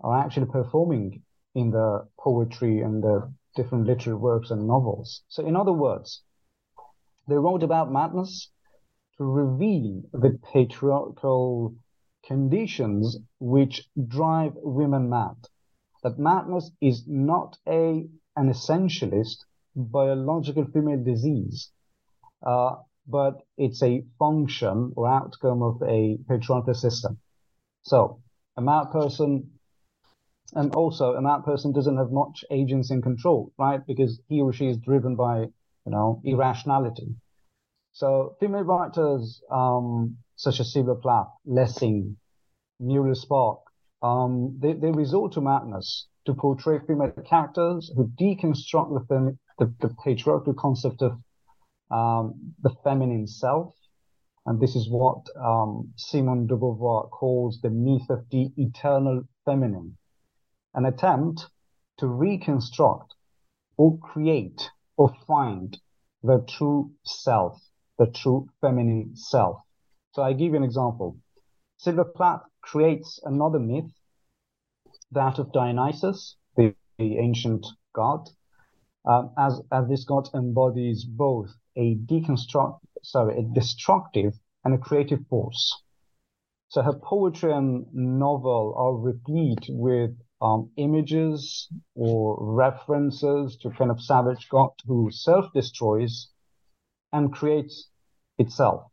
are 0.00 0.18
actually 0.18 0.46
performing 0.46 1.22
in 1.54 1.70
the 1.70 2.06
poetry 2.18 2.80
and 2.82 3.02
the 3.02 3.32
different 3.54 3.86
literary 3.86 4.18
works 4.18 4.50
and 4.50 4.66
novels. 4.66 5.22
So 5.28 5.44
in 5.46 5.56
other 5.56 5.72
words, 5.72 6.22
they 7.28 7.36
wrote 7.36 7.62
about 7.62 7.90
madness 7.90 8.50
to 9.16 9.24
reveal 9.24 10.02
the 10.12 10.38
patriarchal 10.52 11.74
conditions 12.26 13.16
which 13.40 13.88
drive 14.06 14.52
women 14.56 15.08
mad. 15.08 15.36
That 16.02 16.18
madness 16.18 16.70
is 16.80 17.04
not 17.06 17.56
a 17.66 18.06
an 18.36 18.50
essentialist 18.50 19.45
biological 19.76 20.64
female 20.72 21.02
disease, 21.04 21.70
uh, 22.44 22.76
but 23.06 23.42
it's 23.56 23.82
a 23.82 24.04
function 24.18 24.92
or 24.96 25.06
outcome 25.06 25.62
of 25.62 25.82
a 25.82 26.18
patriarchal 26.28 26.74
system. 26.74 27.18
So 27.82 28.20
a 28.56 28.62
mad 28.62 28.90
person, 28.90 29.50
and 30.54 30.74
also 30.74 31.14
a 31.14 31.20
mad 31.20 31.44
person 31.44 31.72
doesn't 31.72 31.98
have 31.98 32.10
much 32.10 32.44
agency 32.50 32.94
and 32.94 33.02
control, 33.02 33.52
right? 33.58 33.80
Because 33.86 34.20
he 34.28 34.40
or 34.40 34.52
she 34.52 34.68
is 34.68 34.78
driven 34.78 35.14
by, 35.14 35.40
you 35.40 35.92
know, 35.92 36.20
irrationality. 36.24 37.14
So 37.92 38.36
female 38.40 38.64
writers 38.64 39.40
um, 39.50 40.16
such 40.36 40.60
as 40.60 40.72
Sylvia 40.72 40.94
Plath, 40.96 41.28
Lessing, 41.46 42.16
Muriel 42.80 43.14
Spark, 43.14 43.60
um, 44.02 44.58
they, 44.60 44.74
they 44.74 44.90
resort 44.90 45.32
to 45.32 45.40
madness 45.40 46.06
to 46.26 46.34
portray 46.34 46.78
female 46.86 47.12
characters 47.28 47.90
who 47.96 48.10
deconstruct 48.20 49.08
the, 49.08 49.38
the, 49.58 49.72
the 49.80 49.94
patriarchal 50.04 50.54
concept 50.54 51.02
of 51.02 51.12
um, 51.90 52.54
the 52.62 52.74
feminine 52.84 53.26
self. 53.26 53.74
And 54.44 54.60
this 54.60 54.76
is 54.76 54.88
what 54.88 55.26
um, 55.42 55.92
Simone 55.96 56.46
de 56.46 56.54
Beauvoir 56.54 57.10
calls 57.10 57.60
the 57.60 57.70
myth 57.70 58.08
of 58.10 58.28
the 58.30 58.50
eternal 58.56 59.24
feminine, 59.44 59.96
an 60.74 60.84
attempt 60.84 61.46
to 61.98 62.06
reconstruct 62.06 63.14
or 63.76 63.98
create 63.98 64.70
or 64.96 65.12
find 65.26 65.76
the 66.22 66.44
true 66.48 66.92
self, 67.04 67.60
the 67.98 68.06
true 68.06 68.48
feminine 68.60 69.16
self. 69.16 69.58
So 70.12 70.22
I 70.22 70.32
give 70.32 70.52
you 70.52 70.56
an 70.56 70.64
example. 70.64 71.16
Sylvia 71.78 72.04
Plath 72.04 72.42
creates 72.62 73.20
another 73.24 73.58
myth, 73.58 73.90
that 75.12 75.38
of 75.38 75.52
Dionysus, 75.52 76.36
the, 76.56 76.74
the 76.98 77.18
ancient 77.18 77.66
god, 77.94 78.28
um, 79.06 79.30
as, 79.38 79.60
as 79.72 79.88
this 79.88 80.04
god 80.04 80.28
embodies 80.34 81.04
both 81.04 81.50
a 81.76 81.94
deconstruct, 82.06 82.80
sorry, 83.02 83.38
a 83.38 83.42
destructive 83.42 84.34
and 84.64 84.74
a 84.74 84.78
creative 84.78 85.24
force. 85.28 85.82
So 86.68 86.82
her 86.82 86.92
poetry 86.92 87.52
and 87.52 87.86
novel 87.94 88.74
are 88.76 88.94
replete 88.96 89.66
with 89.68 90.16
um, 90.42 90.70
images 90.76 91.68
or 91.94 92.36
references 92.40 93.56
to 93.62 93.70
kind 93.70 93.90
of 93.90 94.02
savage 94.02 94.48
god 94.50 94.70
who 94.86 95.10
self-destroys 95.10 96.28
and 97.12 97.32
creates 97.32 97.88
itself 98.38 98.90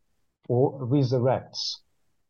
or 0.47 0.79
resurrects. 0.79 1.77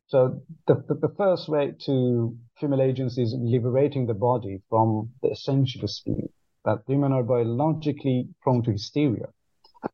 So 0.08 0.42
the, 0.68 0.76
the, 0.88 0.96
the, 0.96 1.14
first 1.18 1.50
way 1.50 1.74
to 1.86 2.38
female 2.60 2.82
agency 2.82 3.24
is 3.24 3.36
liberating 3.38 4.06
the 4.06 4.14
body 4.14 4.62
from 4.70 5.12
the 5.22 5.30
essentialist 5.30 6.06
view 6.06 6.30
that 6.66 6.88
women 6.88 7.12
are 7.12 7.24
biologically 7.24 8.28
prone 8.42 8.64
to 8.64 8.72
hysteria. 8.72 9.28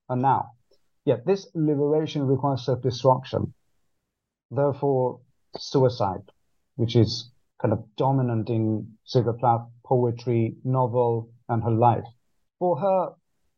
And 0.07 0.21
now, 0.21 0.51
yeah, 1.05 1.17
this 1.25 1.47
liberation 1.53 2.27
requires 2.27 2.65
self-destruction. 2.65 3.53
Therefore, 4.51 5.21
suicide, 5.57 6.31
which 6.75 6.95
is 6.95 7.31
kind 7.61 7.73
of 7.73 7.83
dominant 7.95 8.49
in 8.49 8.97
Sylvia 9.05 9.33
Plath 9.33 9.67
poetry, 9.85 10.55
novel, 10.63 11.29
and 11.47 11.63
her 11.63 11.71
life. 11.71 12.05
For 12.59 12.79
her, 12.79 13.13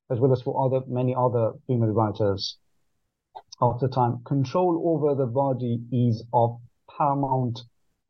as 0.09 0.19
well 0.19 0.31
as 0.31 0.41
for 0.41 0.65
other 0.65 0.85
many 0.87 1.13
other 1.13 1.53
female 1.67 1.89
writers 1.89 2.57
of 3.59 3.79
the 3.79 3.89
time, 3.89 4.21
control 4.25 4.81
over 4.85 5.15
the 5.15 5.27
body 5.27 5.81
is 5.91 6.23
of 6.33 6.59
paramount 6.97 7.59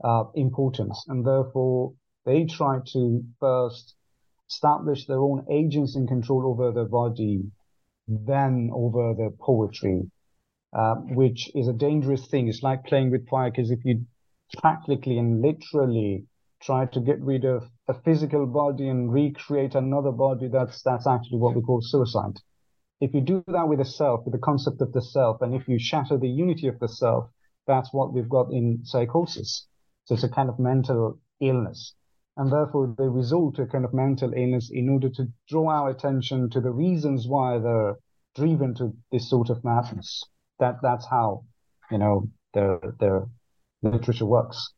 uh, 0.04 0.26
importance, 0.36 1.04
and 1.08 1.26
therefore 1.26 1.94
they 2.26 2.46
try 2.46 2.80
to 2.94 3.24
first 3.40 3.96
establish 4.52 5.08
their 5.08 5.20
own 5.20 5.46
agency 5.50 5.98
and 5.98 6.08
control 6.08 6.46
over 6.46 6.72
their 6.72 6.90
body, 6.90 7.44
then 8.08 8.70
over 8.74 9.14
their 9.18 9.32
poetry, 9.32 10.12
uh, 10.78 10.96
which 10.96 11.50
is 11.56 11.68
a 11.68 11.74
dangerous 11.74 12.28
thing. 12.28 12.48
It's 12.48 12.62
like 12.62 12.84
playing 12.86 13.12
with 13.12 13.30
fire 13.30 13.50
because 13.50 13.72
if 13.72 13.80
you 13.86 14.06
practically 14.58 15.18
and 15.18 15.42
literally 15.42 16.26
try 16.62 16.86
to 16.86 17.00
get 17.00 17.20
rid 17.22 17.46
of 17.46 17.64
a 17.88 17.94
physical 17.94 18.46
body 18.46 18.88
and 18.90 19.12
recreate 19.12 19.76
another 19.76 20.12
body, 20.12 20.48
that's 20.48 20.82
that's 20.84 21.08
actually 21.08 21.40
what 21.40 21.56
we 21.56 21.62
call 21.62 21.82
suicide. 21.82 22.38
If 23.00 23.14
you 23.16 23.22
do 23.22 23.44
that 23.48 23.68
with 23.68 23.80
the 23.80 23.86
self, 23.86 24.26
with 24.26 24.34
the 24.34 24.46
concept 24.50 24.82
of 24.82 24.92
the 24.92 25.02
self, 25.02 25.42
and 25.42 25.56
if 25.56 25.68
you 25.68 25.80
shatter 25.80 26.18
the 26.18 26.30
unity 26.30 26.68
of 26.68 26.78
the 26.80 26.88
self, 26.88 27.30
that's 27.66 27.92
what 27.94 28.14
we've 28.14 28.30
got 28.30 28.52
in 28.52 28.82
psychosis. 28.84 29.68
So 30.06 30.16
it's 30.16 30.24
a 30.24 30.30
kind 30.30 30.50
of 30.50 30.60
mental 30.60 31.20
illness. 31.40 31.96
And 32.38 32.52
therefore 32.52 32.94
they 32.98 33.08
resort 33.08 33.56
to 33.56 33.64
a 33.64 33.68
kind 33.68 33.86
of 33.86 33.94
mental 33.94 34.34
illness 34.34 34.70
in 34.72 34.90
order 34.90 35.10
to 35.10 35.28
draw 35.50 35.70
our 35.70 35.90
attention 35.90 36.50
to 36.52 36.62
the 36.62 36.72
reasons 36.72 37.28
why 37.28 37.60
they're 37.60 37.96
driven 38.36 38.74
to 38.76 38.96
this 39.12 39.30
sort 39.30 39.50
of 39.50 39.64
madness. 39.64 40.24
That 40.60 40.78
that's 40.82 41.06
how, 41.06 41.44
you 41.90 41.98
know, 41.98 42.30
their 42.54 42.80
their 43.00 43.28
literature 43.82 44.26
works. 44.26 44.74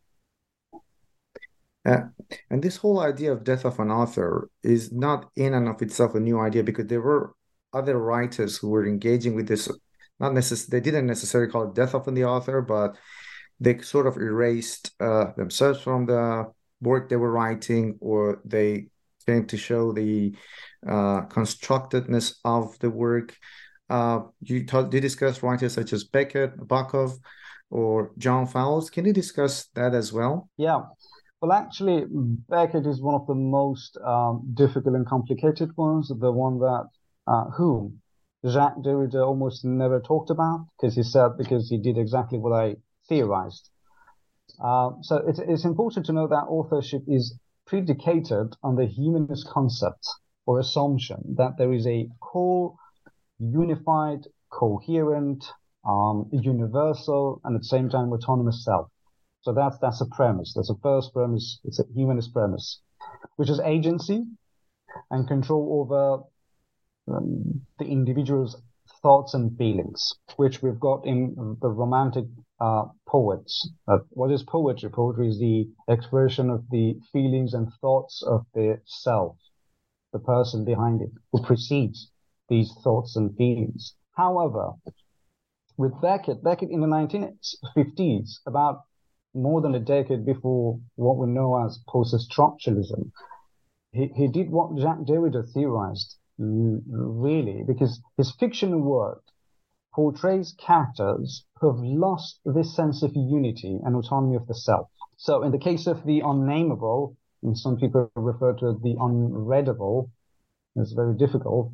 Uh, 1.86 2.04
and 2.50 2.64
this 2.64 2.78
whole 2.78 3.02
idea 3.02 3.32
of 3.32 3.44
death 3.44 3.66
of 3.66 3.80
an 3.80 3.92
author 3.92 4.50
is 4.64 4.92
not 4.92 5.30
in 5.36 5.54
and 5.54 5.68
of 5.68 5.82
itself 5.82 6.16
a 6.16 6.20
new 6.20 6.40
idea 6.40 6.64
because 6.64 6.88
there 6.88 7.02
were 7.02 7.36
other 7.74 7.98
writers 7.98 8.58
who 8.58 8.70
were 8.70 8.88
engaging 8.88 9.36
with 9.36 9.48
this. 9.48 9.70
Not 10.20 10.34
necessarily, 10.34 10.80
they 10.80 10.84
didn't 10.84 11.08
necessarily 11.08 11.52
call 11.52 11.68
it 11.68 11.76
death 11.76 11.94
of 11.94 12.06
the 12.14 12.24
author, 12.24 12.62
but 12.62 12.96
they 13.60 13.80
sort 13.80 14.08
of 14.08 14.16
erased 14.18 14.92
uh, 15.00 15.34
themselves 15.36 15.82
from 15.82 16.06
the 16.06 16.52
work 16.84 17.10
they 17.10 17.16
were 17.16 17.32
writing, 17.32 17.98
or 18.00 18.42
they 18.46 18.88
came 19.26 19.46
to 19.48 19.58
show 19.58 19.92
the 19.94 20.36
uh, 20.88 21.22
constructedness 21.28 22.36
of 22.44 22.78
the 22.80 22.90
work. 22.90 23.36
Uh, 23.90 24.22
you, 24.42 24.66
talk, 24.66 24.94
you 24.94 25.00
discuss 25.00 25.44
writers 25.44 25.74
such 25.74 25.94
as 25.94 26.04
Beckett, 26.04 26.58
Nabokov, 26.58 27.18
or 27.70 28.12
John 28.18 28.46
Fowles. 28.48 28.90
Can 28.90 29.06
you 29.06 29.14
discuss 29.14 29.68
that 29.76 29.94
as 29.94 30.12
well? 30.14 30.50
Yeah. 30.58 30.82
Well, 31.42 31.52
actually, 31.52 32.06
Beckett 32.10 32.86
is 32.86 33.02
one 33.02 33.16
of 33.16 33.28
the 33.28 33.36
most 33.36 33.98
um, 34.06 34.50
difficult 34.54 34.96
and 34.96 35.06
complicated 35.06 35.76
ones. 35.76 36.08
The 36.08 36.32
one 36.32 36.60
that 36.60 36.86
uh, 37.28 37.46
whom 37.58 38.02
Jacques 38.48 38.78
Derrida 38.78 39.26
almost 39.26 39.66
never 39.66 40.00
talked 40.00 40.30
about 40.30 40.68
because 40.78 40.96
he 40.96 41.04
said 41.04 41.38
because 41.38 41.70
he 41.70 41.78
did 41.78 41.98
exactly 41.98 42.38
what 42.38 42.54
I 42.54 42.76
theorized. 43.08 43.70
Uh, 44.64 44.92
so 45.02 45.18
it's, 45.28 45.40
it's 45.40 45.66
important 45.66 46.06
to 46.06 46.14
know 46.14 46.28
that 46.28 46.46
authorship 46.48 47.02
is 47.08 47.38
predicated 47.66 48.56
on 48.64 48.76
the 48.76 48.86
humanist 48.86 49.48
concept 49.50 50.08
or 50.46 50.60
assumption 50.60 51.36
that 51.38 51.58
there 51.58 51.74
is 51.74 51.88
a 51.88 52.08
core, 52.20 52.76
unified, 53.40 54.20
coherent, 54.52 55.46
um, 55.88 56.30
universal, 56.32 57.42
and 57.44 57.56
at 57.56 57.62
the 57.62 57.68
same 57.68 57.90
time 57.90 58.12
autonomous 58.12 58.64
self. 58.64 58.88
So 59.42 59.54
that's 59.54 59.78
that's 59.80 60.02
a 60.02 60.06
premise. 60.06 60.54
That's 60.56 60.70
a 60.70 60.76
first 60.82 61.14
premise. 61.14 61.60
It's 61.66 61.80
a 61.80 61.86
humanist 61.94 62.34
premise, 62.34 62.80
which 63.36 63.50
is 63.50 63.60
agency 63.60 64.24
and 65.12 65.28
control 65.28 65.82
over 65.82 66.24
um, 67.14 67.62
the 67.80 67.86
individual's 67.86 68.62
thoughts 69.02 69.34
and 69.34 69.58
feelings, 69.58 70.14
which 70.38 70.62
we've 70.62 70.80
got 70.80 71.06
in 71.06 71.58
the 71.62 71.70
romantic 71.70 72.26
poets. 73.08 73.70
Uh, 73.88 74.00
what 74.10 74.32
is 74.32 74.44
poetry? 74.44 74.90
Poetry 74.90 75.30
is 75.30 75.40
the 75.40 75.70
expression 75.88 76.50
of 76.50 76.70
the 76.70 77.00
feelings 77.12 77.54
and 77.54 77.72
thoughts 77.82 78.24
of 78.26 78.46
the 78.54 78.80
self, 78.86 79.38
the 80.12 80.20
person 80.20 80.64
behind 80.64 81.02
it, 81.02 81.12
who 81.32 81.42
precedes 81.42 82.12
these 82.50 82.74
thoughts 82.84 83.16
and 83.16 83.36
feelings. 83.36 83.96
However, 84.16 84.74
with 85.78 86.00
Beckett, 86.02 86.44
Beckett 86.44 86.70
in 86.70 86.82
the 86.82 86.88
1950s, 86.88 88.40
about 88.46 88.84
more 89.34 89.62
than 89.62 89.76
a 89.76 89.80
decade 89.80 90.26
before 90.26 90.80
what 90.96 91.18
we 91.18 91.28
know 91.28 91.66
as 91.66 91.80
post-structuralism, 91.88 93.12
he, 93.92 94.08
he 94.16 94.28
did 94.28 94.52
what 94.52 94.78
Jacques 94.78 95.06
Derrida 95.08 95.44
theorized, 95.54 96.18
really, 96.38 97.64
because 97.68 98.02
his 98.18 98.32
fictional 98.40 98.82
work 98.82 99.24
portrays 99.94 100.56
characters 100.58 101.46
who 101.60 101.72
have 101.72 101.84
lost 101.84 102.40
this 102.46 102.76
sense 102.76 103.04
of 103.04 103.12
unity 103.16 103.80
and 103.84 103.96
autonomy 103.96 104.36
of 104.36 104.48
the 104.48 104.56
self. 104.56 104.90
So 105.18 105.44
in 105.44 105.52
the 105.52 105.58
case 105.58 105.88
of 105.88 106.04
the 106.06 106.22
unnameable, 106.22 107.16
and 107.44 107.58
some 107.58 107.78
people 107.78 108.12
refer 108.16 108.54
to 108.54 108.80
the 108.82 108.96
unreadable, 109.00 110.10
it's 110.76 110.94
very 110.94 111.16
difficult. 111.16 111.72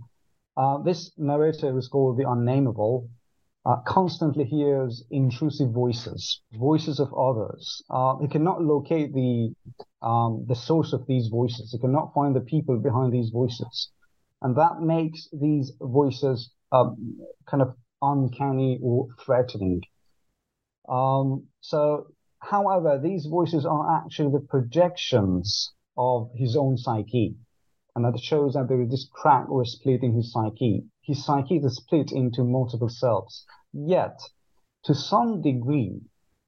Uh, 0.58 0.79
this 0.79 1.12
narrator 1.17 1.77
is 1.77 1.88
called 1.88 2.17
the 2.17 2.29
unnameable, 2.29 3.10
uh, 3.65 3.77
constantly 3.86 4.45
hears 4.45 5.03
intrusive 5.12 5.71
voices, 5.71 6.41
voices 6.53 6.99
of 6.99 7.13
others. 7.13 7.84
Uh, 7.89 8.17
he 8.17 8.27
cannot 8.27 8.62
locate 8.62 9.13
the 9.13 9.53
um, 10.01 10.45
the 10.47 10.55
source 10.55 10.93
of 10.93 11.05
these 11.08 11.27
voices. 11.27 11.71
He 11.71 11.79
cannot 11.79 12.13
find 12.13 12.36
the 12.36 12.41
people 12.41 12.79
behind 12.79 13.13
these 13.13 13.29
voices, 13.29 13.89
and 14.41 14.55
that 14.58 14.82
makes 14.82 15.27
these 15.32 15.71
voices 15.82 16.51
um, 16.71 17.19
kind 17.49 17.62
of 17.62 17.75
uncanny 18.01 18.79
or 18.81 19.07
threatening. 19.23 19.81
Um, 20.88 21.47
so, 21.62 22.07
however, 22.39 22.99
these 23.01 23.25
voices 23.25 23.65
are 23.65 24.03
actually 24.03 24.31
the 24.31 24.45
projections 24.47 25.73
of 25.97 26.31
his 26.35 26.55
own 26.55 26.77
psyche, 26.77 27.35
and 27.95 28.05
that 28.05 28.19
shows 28.19 28.53
that 28.53 28.67
there 28.67 28.81
is 28.81 28.89
this 28.89 29.09
crack 29.12 29.49
or 29.49 29.65
split 29.65 30.03
in 30.03 30.13
his 30.13 30.31
psyche 30.31 30.85
his 31.09 31.25
psyche 31.25 31.57
is 31.57 31.75
split 31.77 32.12
into 32.12 32.43
multiple 32.43 32.88
selves. 32.88 33.43
Yet, 33.73 34.21
to 34.83 34.93
some 34.93 35.41
degree, 35.41 36.01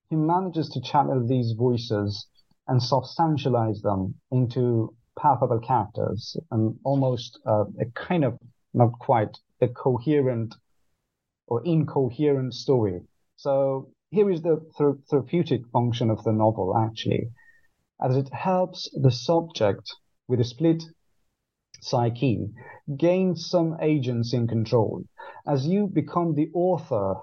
he 0.08 0.16
manages 0.16 0.70
to 0.70 0.82
channel 0.82 1.26
these 1.28 1.54
voices 1.54 2.28
and 2.68 2.80
substantialize 2.80 3.82
them 3.82 4.14
into 4.30 4.96
palpable 5.18 5.62
characters 5.62 6.38
and 6.52 6.78
almost 6.84 7.40
uh, 7.44 7.66
a 7.80 7.86
kind 7.96 8.24
of 8.24 8.38
not 8.72 8.92
quite 9.00 9.36
a 9.62 9.68
coherent 9.68 10.54
or 11.52 11.62
incoherent 11.66 12.54
story. 12.54 13.02
So 13.36 13.90
here 14.10 14.32
is 14.32 14.42
the 14.42 14.62
therapeutic 15.10 15.68
function 15.74 16.10
of 16.10 16.24
the 16.24 16.32
novel, 16.32 16.78
actually, 16.78 17.30
as 18.02 18.16
it 18.16 18.30
helps 18.34 18.90
the 18.94 19.12
subject 19.12 19.94
with 20.30 20.40
a 20.40 20.46
split 20.46 20.82
psyche 21.82 22.48
gain 22.96 23.36
some 23.36 23.76
agency 23.82 24.38
and 24.38 24.48
control 24.48 25.04
as 25.46 25.68
you 25.68 25.88
become 25.88 26.36
the 26.36 26.50
author 26.54 27.16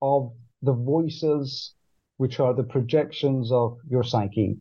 of 0.00 0.32
the 0.62 0.74
voices 0.74 1.74
which 2.18 2.38
are 2.38 2.54
the 2.54 2.70
projections 2.74 3.50
of 3.50 3.78
your 3.88 4.04
psyche. 4.04 4.60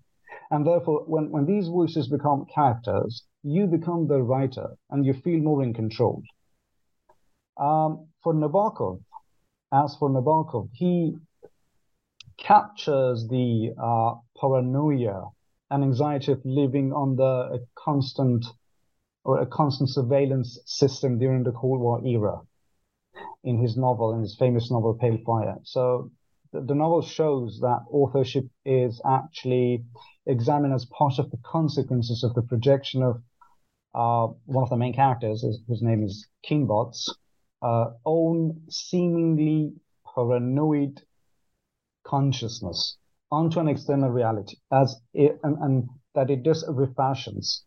And 0.50 0.66
therefore, 0.66 1.04
when, 1.06 1.30
when 1.30 1.46
these 1.46 1.68
voices 1.68 2.08
become 2.08 2.48
characters, 2.54 3.24
you 3.44 3.68
become 3.68 4.08
the 4.08 4.24
writer 4.24 4.78
and 4.90 5.06
you 5.06 5.14
feel 5.14 5.42
more 5.42 5.62
in 5.62 5.76
control. 5.76 6.24
Um, 7.58 8.08
for 8.24 8.34
Nabokov, 8.34 9.02
as 9.72 9.96
for 9.98 10.10
Nabokov, 10.10 10.70
he 10.74 11.16
captures 12.38 13.28
the 13.30 13.74
uh, 13.82 14.16
paranoia 14.40 15.30
and 15.72 15.84
anxiety 15.84 16.32
of 16.34 16.42
living 16.44 16.94
under 16.94 17.24
a 17.24 17.60
constant 17.76 18.46
or 19.24 19.42
a 19.42 19.46
constant 19.46 19.90
surveillance 19.90 20.60
system 20.66 21.18
during 21.18 21.44
the 21.44 21.52
Cold 21.52 21.80
War 21.80 22.06
era 22.06 22.42
in 23.44 23.60
his 23.60 23.76
novel, 23.78 24.14
in 24.14 24.22
his 24.22 24.36
famous 24.38 24.70
novel 24.70 24.94
Pale 24.94 25.20
Fire. 25.26 25.58
So 25.64 26.12
the, 26.52 26.62
the 26.62 26.76
novel 26.76 27.02
shows 27.02 27.60
that 27.62 27.86
authorship 27.90 28.46
is 28.66 29.02
actually 29.06 29.84
examined 30.28 30.74
as 30.74 30.86
part 30.86 31.20
of 31.20 31.32
the 31.32 31.38
consequences 31.44 32.24
of 32.24 32.34
the 32.36 32.42
projection 32.42 33.02
of 33.02 33.22
uh, 33.96 34.32
one 34.46 34.64
of 34.64 34.70
the 34.70 34.78
main 34.78 34.94
characters, 34.94 35.46
whose 35.68 35.82
name 35.82 36.04
is 36.04 36.28
Kinbote's, 36.44 37.16
uh, 37.66 37.90
own 38.06 38.62
seemingly 38.70 39.74
paranoid 40.14 41.02
consciousness 42.06 42.98
onto 43.32 43.60
an 43.60 43.68
external 43.68 44.10
reality 44.10 44.58
as 44.72 44.96
it, 45.14 45.40
and, 45.44 45.58
and 45.64 45.90
that 46.14 46.30
it 46.30 46.44
just 46.44 46.64
refashions. 46.68 47.64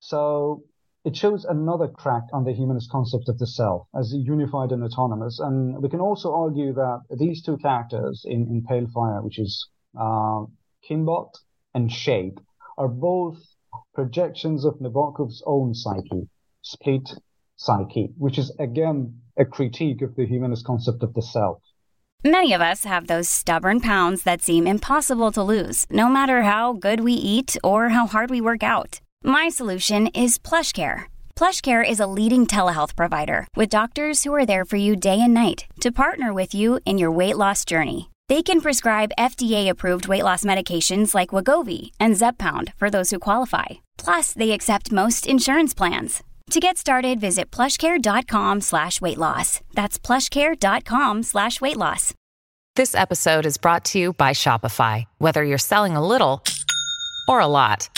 So 0.00 0.64
it 1.04 1.14
shows 1.16 1.44
another 1.44 1.86
crack 1.86 2.24
on 2.32 2.44
the 2.44 2.52
humanist 2.52 2.90
concept 2.90 3.28
of 3.28 3.38
the 3.38 3.46
self 3.46 3.86
as 3.94 4.12
unified 4.12 4.72
and 4.72 4.82
autonomous. 4.82 5.38
And 5.38 5.80
we 5.80 5.88
can 5.88 6.00
also 6.00 6.34
argue 6.34 6.72
that 6.74 7.02
these 7.16 7.42
two 7.44 7.58
characters 7.58 8.24
in, 8.24 8.48
in 8.48 8.64
Pale 8.68 8.88
Fire, 8.92 9.22
which 9.22 9.38
is 9.38 9.68
uh, 9.98 10.46
Kinbote 10.84 11.38
and 11.74 11.92
Shade, 11.92 12.40
are 12.76 12.88
both 12.88 13.38
projections 13.94 14.64
of 14.64 14.80
Nabokov's 14.80 15.42
own 15.46 15.74
psyche, 15.74 16.28
split 16.62 17.08
psyche, 17.64 18.12
which 18.18 18.38
is 18.38 18.54
again 18.58 19.20
a 19.38 19.44
critique 19.44 20.02
of 20.02 20.14
the 20.16 20.26
humanist 20.26 20.64
concept 20.64 21.02
of 21.02 21.14
the 21.14 21.22
self. 21.22 21.58
Many 22.24 22.52
of 22.52 22.60
us 22.60 22.84
have 22.84 23.06
those 23.06 23.28
stubborn 23.28 23.80
pounds 23.80 24.22
that 24.22 24.42
seem 24.42 24.64
impossible 24.66 25.32
to 25.32 25.42
lose, 25.42 25.86
no 25.90 26.08
matter 26.08 26.42
how 26.42 26.72
good 26.72 27.00
we 27.00 27.14
eat 27.14 27.56
or 27.64 27.88
how 27.88 28.06
hard 28.06 28.30
we 28.30 28.40
work 28.40 28.62
out. 28.62 29.00
My 29.24 29.48
solution 29.48 30.06
is 30.08 30.38
PlushCare. 30.38 31.04
PlushCare 31.34 31.88
is 31.88 31.98
a 31.98 32.06
leading 32.06 32.46
telehealth 32.46 32.94
provider 32.94 33.48
with 33.56 33.74
doctors 33.76 34.22
who 34.22 34.32
are 34.34 34.46
there 34.46 34.64
for 34.64 34.76
you 34.76 34.94
day 34.94 35.20
and 35.20 35.34
night 35.34 35.64
to 35.80 35.90
partner 35.90 36.32
with 36.32 36.54
you 36.54 36.78
in 36.84 36.96
your 36.98 37.10
weight 37.10 37.36
loss 37.36 37.64
journey. 37.64 38.08
They 38.28 38.42
can 38.42 38.60
prescribe 38.60 39.18
FDA-approved 39.18 40.06
weight 40.06 40.22
loss 40.22 40.44
medications 40.44 41.14
like 41.14 41.34
Wegovy 41.34 41.90
and 41.98 42.14
Zepbound 42.14 42.72
for 42.74 42.88
those 42.88 43.10
who 43.10 43.18
qualify. 43.18 43.82
Plus, 43.98 44.32
they 44.32 44.52
accept 44.52 44.92
most 44.92 45.26
insurance 45.26 45.74
plans. 45.74 46.22
To 46.52 46.60
get 46.60 46.76
started, 46.76 47.18
visit 47.18 47.50
plushcare.com 47.50 48.60
slash 48.60 49.00
weight 49.00 49.16
loss. 49.16 49.62
That's 49.72 49.98
plushcare.com 49.98 51.22
slash 51.22 51.62
weight 51.62 51.78
loss. 51.78 52.12
This 52.76 52.94
episode 52.94 53.46
is 53.46 53.56
brought 53.56 53.86
to 53.86 53.98
you 53.98 54.12
by 54.12 54.32
Shopify. 54.32 55.04
Whether 55.16 55.44
you're 55.44 55.56
selling 55.56 55.96
a 55.96 56.06
little 56.06 56.42
or 57.26 57.40
a 57.40 57.46
lot, 57.46 57.88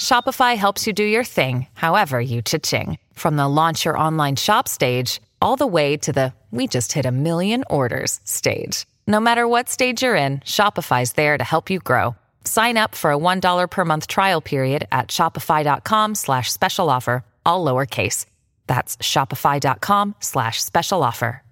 Shopify 0.00 0.56
helps 0.56 0.86
you 0.86 0.92
do 0.92 1.02
your 1.02 1.24
thing, 1.24 1.66
however 1.74 2.20
you 2.20 2.40
cha-ching. 2.40 2.98
From 3.14 3.34
the 3.34 3.48
launch 3.48 3.84
your 3.84 3.98
online 3.98 4.36
shop 4.36 4.68
stage, 4.68 5.20
all 5.42 5.56
the 5.56 5.66
way 5.66 5.96
to 5.96 6.12
the 6.12 6.32
we 6.52 6.68
just 6.68 6.92
hit 6.92 7.04
a 7.04 7.10
million 7.10 7.64
orders 7.68 8.20
stage. 8.22 8.86
No 9.08 9.18
matter 9.18 9.48
what 9.48 9.68
stage 9.68 10.04
you're 10.04 10.14
in, 10.14 10.38
Shopify's 10.38 11.14
there 11.14 11.36
to 11.36 11.42
help 11.42 11.68
you 11.68 11.80
grow. 11.80 12.14
Sign 12.44 12.76
up 12.76 12.94
for 12.94 13.10
a 13.10 13.18
$1 13.18 13.68
per 13.68 13.84
month 13.84 14.06
trial 14.06 14.40
period 14.40 14.86
at 14.92 15.08
shopify.com 15.08 16.14
slash 16.14 16.52
special 16.52 16.88
offer 16.88 17.24
all 17.44 17.64
lowercase. 17.64 18.26
That's 18.66 18.96
shopify.com 18.98 20.16
slash 20.20 20.62
special 20.62 21.02
offer. 21.02 21.42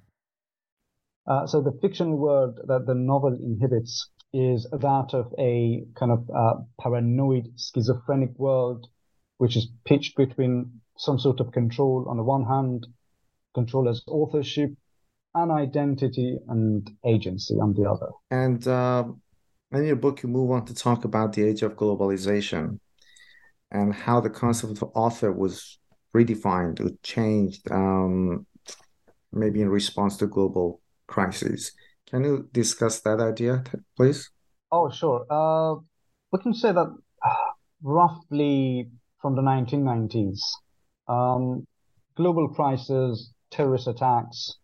Uh, 1.27 1.46
so 1.46 1.61
the 1.61 1.79
fiction 1.83 2.16
world 2.16 2.59
that 2.66 2.87
the 2.87 2.94
novel 2.94 3.37
inhibits 3.42 4.09
is 4.33 4.66
that 4.72 5.11
of 5.12 5.33
a 5.38 5.85
kind 5.94 6.12
of 6.12 6.29
uh, 6.35 6.55
paranoid 6.81 7.48
schizophrenic 7.59 8.31
world, 8.38 8.87
which 9.38 9.57
is 9.57 9.68
pitched 9.85 10.16
between 10.16 10.81
some 10.96 11.18
sort 11.18 11.40
of 11.40 11.53
control 11.53 12.07
on 12.09 12.16
the 12.16 12.22
one 12.22 12.44
hand, 12.44 12.87
control 13.55 13.88
as 13.88 14.03
authorship, 14.09 14.70
and 15.35 15.51
identity 15.51 16.38
and 16.48 16.90
agency 17.07 17.55
on 17.55 17.74
the 17.74 17.88
other. 17.88 18.09
And 18.31 18.66
uh, 18.66 19.05
in 19.72 19.85
your 19.85 19.96
book, 19.96 20.22
you 20.22 20.29
move 20.29 20.51
on 20.51 20.64
to 20.66 20.74
talk 20.74 21.05
about 21.05 21.35
the 21.35 21.44
age 21.44 21.62
of 21.62 21.77
globalization 21.77 22.81
and 23.70 23.94
how 23.94 24.20
the 24.20 24.31
concept 24.31 24.83
of 24.83 24.90
author 24.94 25.31
was 25.31 25.78
redefined 26.14 26.81
or 26.81 26.90
changed, 27.03 27.71
um, 27.71 28.47
maybe 29.33 29.61
in 29.61 29.68
response 29.68 30.16
to 30.18 30.27
global 30.27 30.81
crises. 31.07 31.73
Can 32.11 32.25
you 32.25 32.49
discuss 32.53 33.01
that 33.01 33.21
idea, 33.21 33.62
please? 33.97 34.31
Oh, 34.73 34.90
sure. 34.90 35.27
Uh, 35.31 35.81
we 36.33 36.38
can 36.42 36.55
say 36.55 36.73
that 36.73 36.94
roughly 37.83 38.90
from 39.21 39.35
the 39.35 39.42
1990s, 39.42 40.40
um, 41.09 41.66
global 42.16 42.49
crises, 42.49 43.33
terrorist 43.51 43.87
attacks, 43.88 44.57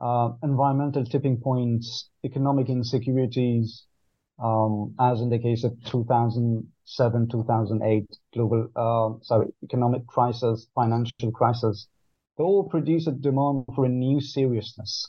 uh, 0.00 0.30
environmental 0.42 1.04
tipping 1.04 1.40
points, 1.40 2.10
economic 2.24 2.68
insecurities, 2.68 3.84
um, 4.42 4.94
as 4.98 5.20
in 5.20 5.30
the 5.30 5.38
case 5.38 5.64
of 5.64 5.72
2007, 6.86 7.28
2008 7.30 8.06
global, 8.32 8.68
uh, 8.76 9.24
sorry, 9.24 9.52
economic 9.62 10.06
crisis, 10.06 10.66
financial 10.74 11.32
crisis, 11.32 11.88
they 12.36 12.44
all 12.44 12.68
produce 12.68 13.06
a 13.06 13.12
demand 13.12 13.64
for 13.74 13.84
a 13.84 13.88
new 13.88 14.20
seriousness 14.20 15.08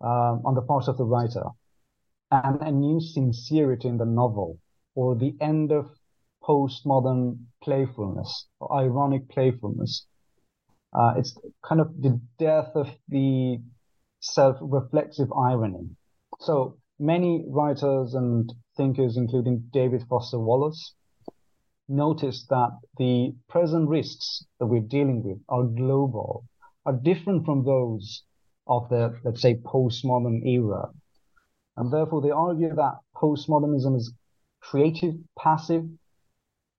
um, 0.00 0.42
on 0.44 0.54
the 0.54 0.62
part 0.62 0.88
of 0.88 0.96
the 0.96 1.04
writer 1.04 1.44
and 2.30 2.60
a 2.60 2.70
new 2.70 3.00
sincerity 3.00 3.88
in 3.88 3.96
the 3.96 4.04
novel 4.04 4.58
or 4.94 5.14
the 5.14 5.34
end 5.40 5.72
of 5.72 5.86
postmodern 6.42 7.38
playfulness 7.62 8.46
or 8.60 8.74
ironic 8.74 9.28
playfulness. 9.28 10.06
Uh, 10.92 11.14
it's 11.16 11.36
kind 11.64 11.80
of 11.80 11.88
the 12.00 12.20
death 12.38 12.70
of 12.74 12.88
the 13.08 13.58
self-reflexive 14.20 15.32
irony. 15.32 15.88
So 16.40 16.76
many 16.98 17.44
writers 17.48 18.14
and 18.14 18.52
thinkers, 18.76 19.16
including 19.16 19.68
David 19.72 20.04
Foster 20.08 20.38
Wallace, 20.38 20.94
noticed 21.88 22.48
that 22.48 22.70
the 22.98 23.34
present 23.48 23.88
risks 23.88 24.44
that 24.58 24.66
we're 24.66 24.80
dealing 24.80 25.22
with 25.22 25.38
are 25.48 25.64
global, 25.64 26.44
are 26.84 26.92
different 26.92 27.44
from 27.44 27.64
those 27.64 28.22
of 28.66 28.88
the, 28.88 29.18
let's 29.24 29.42
say, 29.42 29.54
postmodern 29.54 30.44
era. 30.44 30.90
And 31.76 31.92
therefore, 31.92 32.22
they 32.22 32.30
argue 32.30 32.74
that 32.74 32.98
postmodernism 33.14 33.96
is 33.96 34.12
creative, 34.60 35.14
passive, 35.38 35.84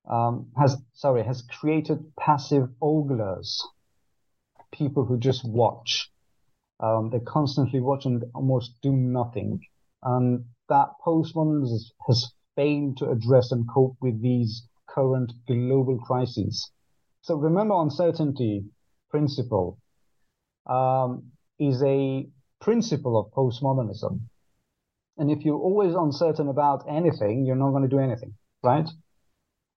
um, 0.10 0.48
has, 0.58 0.78
sorry, 0.94 1.24
has 1.24 1.42
created 1.42 2.00
passive 2.20 2.70
oglers, 2.82 3.66
people 4.72 5.06
who 5.06 5.18
just 5.18 5.48
watch. 5.48 6.10
Um, 6.80 7.10
they 7.10 7.20
constantly 7.20 7.80
watch 7.80 8.06
and 8.06 8.24
almost 8.34 8.74
do 8.82 8.92
nothing. 8.92 9.62
And 10.04 10.46
that 10.70 10.90
postmodernism 11.06 11.92
has 12.08 12.34
failed 12.56 12.98
to 12.98 13.10
address 13.10 13.52
and 13.52 13.70
cope 13.70 13.96
with 14.02 14.22
these 14.22 14.68
current 14.90 15.32
global 15.48 15.98
crises. 16.00 16.72
So 17.22 17.36
remember 17.36 17.76
uncertainty 17.76 18.66
principle. 19.10 19.78
Um, 20.66 21.32
is 21.60 21.82
a 21.84 22.28
principle 22.62 23.18
of 23.20 23.32
postmodernism. 23.32 24.22
And 25.18 25.32
if 25.32 25.44
you're 25.44 25.60
always 25.60 25.96
uncertain 25.96 26.48
about 26.48 26.86
anything, 26.88 27.46
you're 27.46 27.56
not 27.56 27.72
going 27.72 27.84
to 27.84 27.90
do 27.90 28.00
anything, 28.00 28.36
right? 28.64 28.88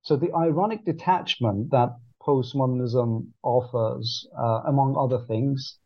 So 0.03 0.17
the 0.17 0.33
ironic 0.35 0.85
detachment 0.85 1.71
that 1.71 1.97
postmodernism 2.23 3.29
offers, 3.43 4.29
uh, 4.39 4.63
among 4.67 4.97
other 4.97 5.25
things, 5.27 5.79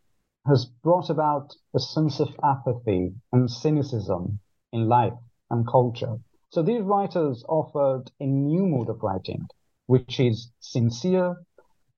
has 0.47 0.67
brought 0.83 1.11
about 1.11 1.55
a 1.75 1.79
sense 1.79 2.21
of 2.21 2.29
apathy 2.43 3.15
and 3.33 3.51
cynicism 3.51 4.41
in 4.75 4.89
life 4.89 5.15
and 5.51 5.67
culture. 5.67 6.19
So 6.51 6.63
these 6.63 6.83
writers 6.83 7.45
offered 7.49 8.11
a 8.21 8.27
new 8.27 8.67
mode 8.67 8.91
of 8.91 9.03
writing, 9.03 9.47
which 9.87 10.21
is 10.21 10.51
sincere, 10.61 11.37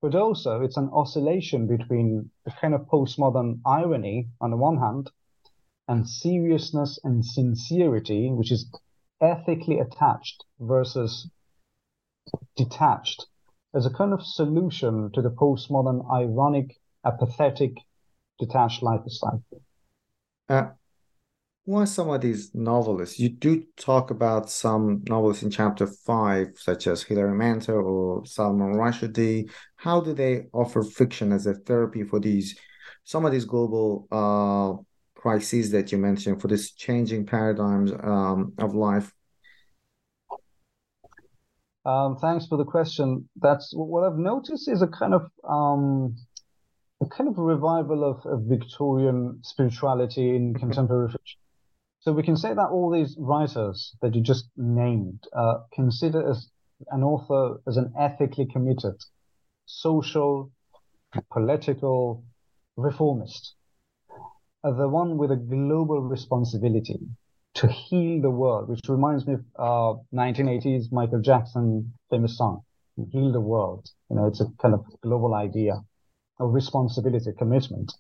but 0.02 0.14
also 0.14 0.60
it's 0.60 0.76
an 0.76 0.90
oscillation 0.92 1.66
between 1.66 2.30
a 2.46 2.52
kind 2.52 2.74
of 2.74 2.82
postmodern 2.82 3.60
irony 3.66 4.28
on 4.40 4.50
the 4.50 4.56
one 4.56 4.78
hand 4.78 5.10
and 5.88 6.08
seriousness 6.08 6.98
and 7.02 7.24
sincerity, 7.24 8.30
which 8.30 8.52
is 8.52 8.70
ethically 9.20 9.78
attached 9.78 10.44
versus 10.60 11.30
detached 12.56 13.26
as 13.74 13.86
a 13.86 13.90
kind 13.90 14.12
of 14.12 14.22
solution 14.22 15.10
to 15.12 15.22
the 15.22 15.30
postmodern 15.30 16.00
ironic, 16.12 16.76
apathetic, 17.04 17.72
detached 18.38 18.82
lifestyle. 18.82 19.42
Uh, 20.48 20.70
who 21.66 21.76
are 21.76 21.86
some 21.86 22.10
of 22.10 22.20
these 22.20 22.54
novelists? 22.54 23.18
You 23.18 23.28
do 23.28 23.64
talk 23.76 24.12
about 24.12 24.48
some 24.48 25.02
novelists 25.08 25.42
in 25.42 25.50
chapter 25.50 25.88
five, 25.88 26.48
such 26.54 26.86
as 26.86 27.02
Hilary 27.02 27.36
Mantel 27.36 27.84
or 27.84 28.24
Salman 28.24 28.74
Rushdie. 28.74 29.50
How 29.74 30.00
do 30.00 30.14
they 30.14 30.46
offer 30.52 30.84
fiction 30.84 31.32
as 31.32 31.46
a 31.46 31.54
therapy 31.54 32.04
for 32.04 32.20
these 32.20 32.56
some 33.02 33.24
of 33.24 33.32
these 33.32 33.44
global 33.44 34.06
uh, 34.12 34.80
crises 35.20 35.72
that 35.72 35.90
you 35.90 35.98
mentioned 35.98 36.40
for 36.40 36.46
this 36.46 36.72
changing 36.72 37.26
paradigms 37.26 37.92
um, 37.92 38.52
of 38.58 38.74
life? 38.74 39.12
Um, 41.84 42.16
thanks 42.16 42.46
for 42.46 42.58
the 42.58 42.64
question. 42.64 43.28
That's 43.36 43.72
what 43.74 44.04
I've 44.04 44.18
noticed 44.18 44.68
is 44.68 44.82
a 44.82 44.88
kind 44.88 45.14
of 45.14 45.28
um, 45.48 46.16
a 47.00 47.06
kind 47.06 47.28
of 47.28 47.38
revival 47.38 48.04
of, 48.04 48.24
of 48.24 48.44
Victorian 48.44 49.40
spirituality 49.42 50.36
in 50.36 50.54
contemporary 50.54 51.08
fiction. 51.08 51.40
So 52.06 52.12
we 52.12 52.22
can 52.22 52.36
say 52.36 52.54
that 52.54 52.68
all 52.68 52.88
these 52.92 53.16
writers 53.18 53.96
that 54.00 54.14
you 54.14 54.22
just 54.22 54.48
named 54.56 55.24
uh, 55.32 55.54
consider 55.72 56.30
as 56.30 56.48
an 56.92 57.02
author 57.02 57.60
as 57.66 57.78
an 57.78 57.92
ethically 57.98 58.46
committed, 58.46 58.94
social, 59.64 60.52
political 61.32 62.22
reformist, 62.76 63.56
uh, 64.62 64.70
the 64.70 64.86
one 64.86 65.18
with 65.18 65.32
a 65.32 65.36
global 65.36 66.00
responsibility 66.00 67.00
to 67.54 67.66
heal 67.66 68.22
the 68.22 68.30
world, 68.30 68.68
which 68.68 68.88
reminds 68.88 69.26
me 69.26 69.34
of 69.56 69.98
uh, 69.98 70.16
1980s 70.16 70.92
Michael 70.92 71.20
Jackson 71.20 71.92
famous 72.08 72.38
song, 72.38 72.62
"Heal 73.10 73.32
the 73.32 73.40
World." 73.40 73.90
You 74.10 74.14
know, 74.14 74.26
it's 74.28 74.40
a 74.40 74.46
kind 74.62 74.74
of 74.74 74.86
global 75.02 75.34
idea 75.34 75.82
of 76.38 76.54
responsibility, 76.54 77.32
commitment. 77.36 77.92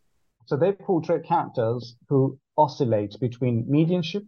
So 0.44 0.56
they 0.56 0.70
portray 0.70 1.22
characters 1.22 1.96
who 2.08 2.38
oscillate 2.56 3.16
between 3.20 3.64
mediumship 3.68 4.24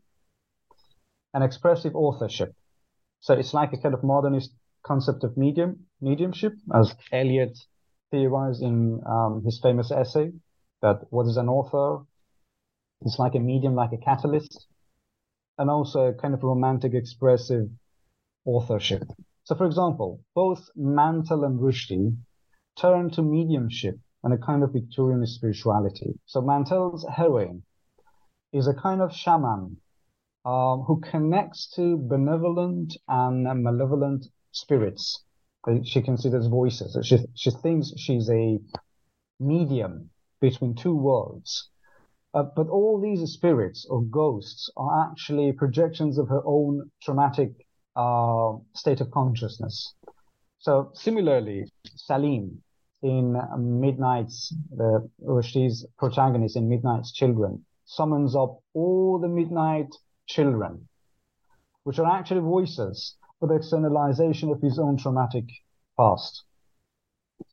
and 1.34 1.44
expressive 1.44 1.94
authorship. 1.94 2.54
So 3.20 3.34
it's 3.34 3.54
like 3.54 3.72
a 3.72 3.78
kind 3.78 3.94
of 3.94 4.04
modernist 4.04 4.52
concept 4.84 5.24
of 5.24 5.36
medium 5.36 5.86
mediumship, 6.00 6.52
as 6.74 6.94
Eliot 7.12 7.58
theorized 8.10 8.62
in 8.62 9.00
um, 9.06 9.42
his 9.44 9.60
famous 9.60 9.90
essay 9.90 10.32
that 10.82 11.00
what 11.10 11.26
is 11.26 11.36
an 11.36 11.48
author? 11.48 12.04
It's 13.02 13.18
like 13.18 13.34
a 13.34 13.40
medium, 13.40 13.74
like 13.74 13.92
a 13.92 13.98
catalyst, 13.98 14.66
and 15.58 15.70
also 15.70 16.06
a 16.06 16.14
kind 16.14 16.34
of 16.34 16.42
romantic, 16.42 16.94
expressive 16.94 17.68
authorship. 18.44 19.02
So, 19.44 19.54
for 19.54 19.66
example, 19.66 20.20
both 20.34 20.68
Mantel 20.76 21.44
and 21.44 21.58
Rushdie 21.60 22.16
turn 22.76 23.10
to 23.10 23.22
mediumship 23.22 23.96
and 24.22 24.32
a 24.32 24.38
kind 24.38 24.62
of 24.62 24.72
Victorian 24.72 25.26
spirituality. 25.26 26.18
So, 26.26 26.40
Mantel's 26.40 27.06
heroine 27.08 27.62
is 28.52 28.66
a 28.66 28.74
kind 28.74 29.00
of 29.00 29.14
shaman 29.14 29.76
um, 30.44 30.82
who 30.86 31.00
connects 31.00 31.70
to 31.76 31.96
benevolent 31.96 32.96
and 33.08 33.44
malevolent 33.62 34.26
spirits. 34.52 35.24
She 35.84 36.00
considers 36.00 36.46
voices. 36.46 36.96
She, 37.06 37.18
she 37.34 37.50
thinks 37.50 37.92
she's 37.98 38.30
a 38.30 38.58
medium 39.38 40.10
between 40.40 40.74
two 40.74 40.96
worlds. 40.96 41.68
Uh, 42.34 42.44
but 42.56 42.68
all 42.68 43.00
these 43.00 43.20
spirits 43.32 43.86
or 43.90 44.02
ghosts 44.02 44.70
are 44.76 45.10
actually 45.10 45.52
projections 45.52 46.18
of 46.18 46.28
her 46.28 46.42
own 46.44 46.90
traumatic 47.02 47.50
uh, 47.96 48.52
state 48.74 49.00
of 49.00 49.10
consciousness. 49.10 49.94
So 50.58 50.90
similarly, 50.94 51.70
Saleem 52.08 52.58
in 53.02 53.40
Midnight's, 53.80 54.54
the 54.74 55.08
Rushdie's 55.22 55.86
protagonist 55.98 56.56
in 56.56 56.68
Midnight's 56.68 57.12
Children, 57.12 57.64
summons 57.88 58.36
up 58.36 58.60
all 58.74 59.18
the 59.18 59.28
Midnight 59.28 59.88
children, 60.26 60.86
which 61.84 61.98
are 61.98 62.18
actually 62.18 62.40
voices 62.40 63.16
for 63.40 63.48
the 63.48 63.54
externalization 63.54 64.50
of 64.50 64.60
his 64.60 64.78
own 64.78 64.98
traumatic 64.98 65.46
past. 65.96 66.44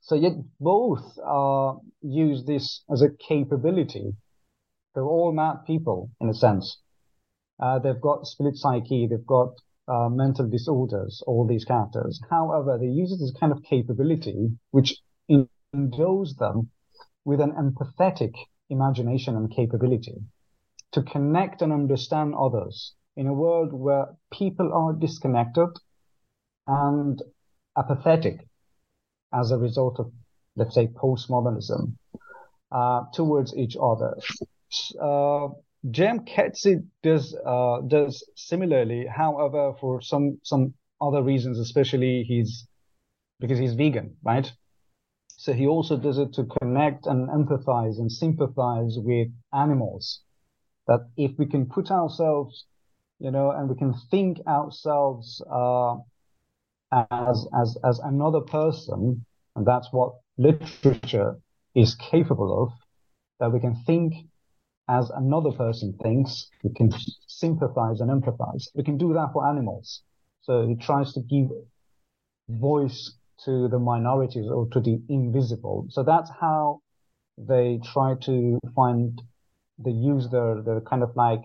So 0.01 0.15
yet 0.15 0.33
both 0.59 1.17
uh, 1.25 1.75
use 2.01 2.45
this 2.45 2.83
as 2.91 3.01
a 3.01 3.09
capability. 3.09 4.13
They're 4.93 5.03
all 5.05 5.31
mad 5.31 5.65
people 5.65 6.11
in 6.19 6.29
a 6.29 6.33
sense. 6.33 6.79
Uh, 7.57 7.79
they've 7.79 8.01
got 8.01 8.27
split 8.27 8.55
psyche. 8.55 9.07
They've 9.07 9.25
got 9.25 9.53
uh, 9.87 10.09
mental 10.09 10.49
disorders. 10.49 11.23
All 11.25 11.47
these 11.47 11.63
characters. 11.63 12.19
However, 12.29 12.77
they 12.77 12.87
use 12.87 13.11
it 13.13 13.23
as 13.23 13.31
a 13.35 13.39
kind 13.39 13.53
of 13.53 13.63
capability 13.63 14.49
which 14.71 15.01
endows 15.73 16.35
them 16.35 16.71
with 17.23 17.39
an 17.39 17.53
empathetic 17.53 18.33
imagination 18.69 19.35
and 19.35 19.51
capability 19.51 20.15
to 20.91 21.01
connect 21.03 21.61
and 21.61 21.71
understand 21.73 22.33
others 22.35 22.93
in 23.15 23.27
a 23.27 23.33
world 23.33 23.73
where 23.73 24.07
people 24.31 24.73
are 24.73 24.93
disconnected 24.93 25.69
and 26.67 27.21
apathetic 27.77 28.47
as 29.33 29.51
a 29.51 29.57
result 29.57 29.99
of, 29.99 30.11
let's 30.55 30.75
say, 30.75 30.87
postmodernism 30.87 31.93
uh, 32.71 33.01
towards 33.13 33.55
each 33.55 33.75
other. 33.81 34.15
Uh. 35.01 35.49
Coetzee 35.85 36.83
does 37.03 37.35
uh, 37.45 37.81
does 37.81 38.27
similarly, 38.35 39.05
however, 39.05 39.73
for 39.79 40.01
some 40.01 40.39
some 40.41 40.73
other 40.99 41.21
reasons, 41.21 41.59
especially 41.59 42.23
he's 42.23 42.67
because 43.39 43.59
he's 43.59 43.75
vegan, 43.75 44.17
right? 44.23 44.51
So 45.45 45.53
he 45.53 45.67
also 45.67 45.95
does 45.95 46.17
it 46.17 46.33
to 46.33 46.45
connect 46.59 47.05
and 47.05 47.29
empathize 47.29 47.99
and 47.99 48.11
sympathize 48.11 48.97
with 48.97 49.27
animals. 49.53 50.21
That 50.87 51.01
if 51.17 51.37
we 51.37 51.45
can 51.45 51.67
put 51.67 51.91
ourselves, 51.91 52.65
you 53.19 53.29
know, 53.29 53.51
and 53.51 53.69
we 53.69 53.75
can 53.75 53.93
think 54.09 54.39
ourselves 54.47 55.43
uh, 55.47 55.97
as 56.91 57.47
as 57.53 57.77
as 57.83 57.99
another 57.99 58.41
person, 58.41 59.23
and 59.55 59.67
that's 59.67 59.87
what 59.91 60.13
literature 60.39 61.39
is 61.75 61.93
capable 61.93 62.63
of. 62.63 62.69
That 63.39 63.53
we 63.53 63.59
can 63.59 63.75
think 63.85 64.15
as 64.89 65.11
another 65.11 65.51
person 65.51 65.93
thinks. 66.01 66.49
We 66.63 66.71
can 66.73 66.91
sympathize 67.27 68.01
and 68.01 68.09
empathize. 68.09 68.63
We 68.73 68.83
can 68.83 68.97
do 68.97 69.13
that 69.13 69.29
for 69.31 69.47
animals. 69.47 70.01
So 70.41 70.67
he 70.67 70.73
tries 70.73 71.13
to 71.13 71.19
give 71.21 71.51
voice 72.49 73.13
to 73.43 73.67
the 73.67 73.79
minorities 73.79 74.47
or 74.49 74.67
to 74.69 74.79
the 74.79 75.01
invisible. 75.09 75.87
So 75.89 76.03
that's 76.03 76.31
how 76.39 76.81
they 77.37 77.79
try 77.83 78.15
to 78.21 78.59
find 78.75 79.21
they 79.77 79.91
use 79.91 80.29
their 80.29 80.61
their 80.61 80.79
kind 80.81 81.03
of 81.03 81.11
like 81.15 81.41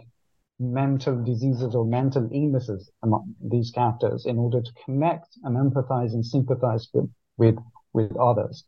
mental 0.60 1.24
diseases 1.24 1.74
or 1.74 1.84
mental 1.84 2.28
illnesses 2.32 2.90
among 3.02 3.34
these 3.42 3.70
characters 3.70 4.26
in 4.26 4.36
order 4.38 4.60
to 4.60 4.70
connect 4.84 5.28
and 5.42 5.56
empathize 5.56 6.12
and 6.12 6.24
sympathize 6.24 6.86
with, 6.92 7.10
with, 7.38 7.56
with 7.94 8.14
others. 8.16 8.64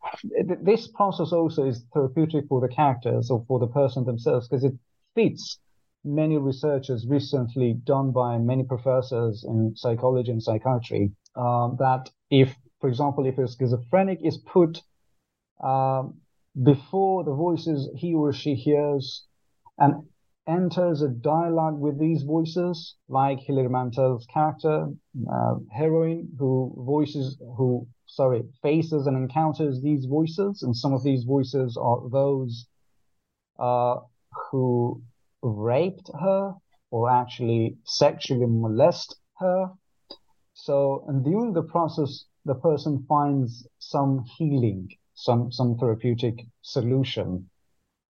This 0.63 0.89
process 0.89 1.33
also 1.33 1.65
is 1.67 1.85
therapeutic 1.93 2.47
for 2.49 2.61
the 2.61 2.75
characters 2.75 3.31
or 3.31 3.45
for 3.47 3.59
the 3.59 3.67
person 3.67 4.05
themselves 4.05 4.49
because 4.49 4.65
it 4.65 4.73
fits 5.15 5.59
many 6.05 6.39
researchers 6.39 7.07
recently 7.07 7.75
done 7.85 8.11
by 8.11 8.39
many 8.39 8.65
professors 8.65 9.45
in 9.47 9.75
psychology 9.77 10.33
and 10.33 10.43
psychiatry 10.43 11.13
um, 11.37 11.77
that 11.79 12.11
if, 12.31 12.57
for 12.83 12.89
example, 12.89 13.25
if 13.27 13.39
a 13.39 13.47
schizophrenic 13.47 14.19
is 14.25 14.39
put 14.39 14.83
um, 15.63 16.15
before 16.61 17.23
the 17.23 17.33
voices 17.33 17.89
he 17.97 18.13
or 18.13 18.33
she 18.33 18.57
hears 18.57 19.25
and 19.79 20.03
enters 20.49 21.01
a 21.01 21.09
dialogue 21.09 21.79
with 21.79 22.01
these 22.01 22.25
voices, 22.25 22.97
like 23.09 23.39
Hilary 23.39 23.69
Mantel's 23.69 24.27
character, 24.27 24.89
uh, 25.33 25.55
heroine, 25.71 26.29
who 26.41 26.75
voices, 26.77 27.41
who, 27.57 27.87
sorry, 28.07 28.43
faces 28.63 29.07
and 29.07 29.17
encounters 29.17 29.81
these 29.81 30.07
voices. 30.07 30.65
And 30.65 30.77
some 30.77 30.93
of 30.93 31.05
these 31.05 31.23
voices 31.23 31.79
are 31.81 32.01
those 32.11 32.67
uh, 33.61 33.95
who 34.51 35.01
raped 35.41 36.11
her 36.21 36.55
or 36.91 37.09
actually 37.09 37.77
sexually 37.85 38.47
molest 38.49 39.15
her. 39.39 39.71
So, 40.55 41.05
and 41.07 41.25
during 41.25 41.53
the 41.53 41.63
process, 41.63 42.25
the 42.45 42.55
person 42.55 43.05
finds 43.09 43.67
some 43.79 44.25
healing, 44.37 44.89
some, 45.15 45.53
some 45.53 45.77
therapeutic 45.79 46.47
solution 46.63 47.49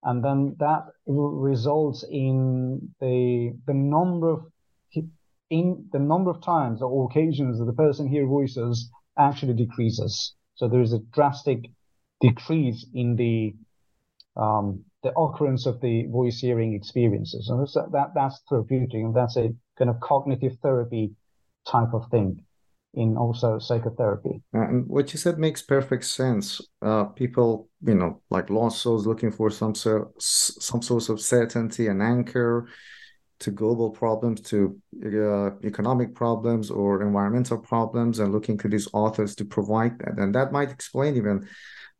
and 0.04 0.24
then 0.24 0.56
that 0.58 0.86
results 1.06 2.04
in 2.10 2.94
the 3.00 3.52
the 3.66 3.74
number 3.74 4.30
of 4.30 4.40
in 5.50 5.86
the 5.92 5.98
number 5.98 6.30
of 6.30 6.42
times 6.42 6.80
or 6.80 7.08
occasions 7.10 7.58
that 7.58 7.66
the 7.66 7.72
person 7.74 8.08
hears 8.08 8.26
voices 8.26 8.90
actually 9.18 9.52
decreases. 9.52 10.34
So 10.54 10.66
there 10.66 10.80
is 10.80 10.94
a 10.94 11.00
drastic 11.12 11.70
decrease 12.20 12.86
in 12.94 13.16
the 13.16 13.54
um, 14.34 14.84
the 15.02 15.12
occurrence 15.16 15.66
of 15.66 15.80
the 15.80 16.06
voice 16.06 16.38
hearing 16.40 16.74
experiences, 16.74 17.48
and 17.50 17.66
that 17.92 18.12
that's 18.14 18.40
therapeutic, 18.48 18.94
and 18.94 19.14
that's 19.14 19.36
a 19.36 19.50
kind 19.78 19.90
of 19.90 20.00
cognitive 20.00 20.56
therapy 20.62 21.12
type 21.66 21.92
of 21.92 22.10
thing. 22.10 22.44
In 22.94 23.16
also 23.16 23.58
psychotherapy. 23.58 24.42
And 24.52 24.86
what 24.86 25.12
you 25.12 25.18
said 25.18 25.38
makes 25.38 25.62
perfect 25.62 26.04
sense. 26.04 26.60
Uh, 26.80 27.04
people, 27.04 27.68
you 27.84 27.94
know, 27.94 28.20
like 28.30 28.50
lost 28.50 28.82
souls 28.82 29.06
looking 29.06 29.32
for 29.32 29.50
some 29.50 29.74
so, 29.74 30.12
some 30.18 30.82
source 30.82 31.08
of 31.08 31.20
certainty 31.20 31.88
and 31.88 32.02
anchor 32.02 32.68
to 33.40 33.50
global 33.50 33.90
problems, 33.90 34.40
to 34.40 34.80
uh, 35.04 35.50
economic 35.64 36.14
problems 36.14 36.70
or 36.70 37.02
environmental 37.02 37.58
problems, 37.58 38.20
and 38.20 38.32
looking 38.32 38.56
to 38.58 38.68
these 38.68 38.88
authors 38.92 39.34
to 39.34 39.44
provide 39.44 39.98
that. 39.98 40.18
And 40.18 40.34
that 40.34 40.52
might 40.52 40.70
explain 40.70 41.16
even 41.16 41.48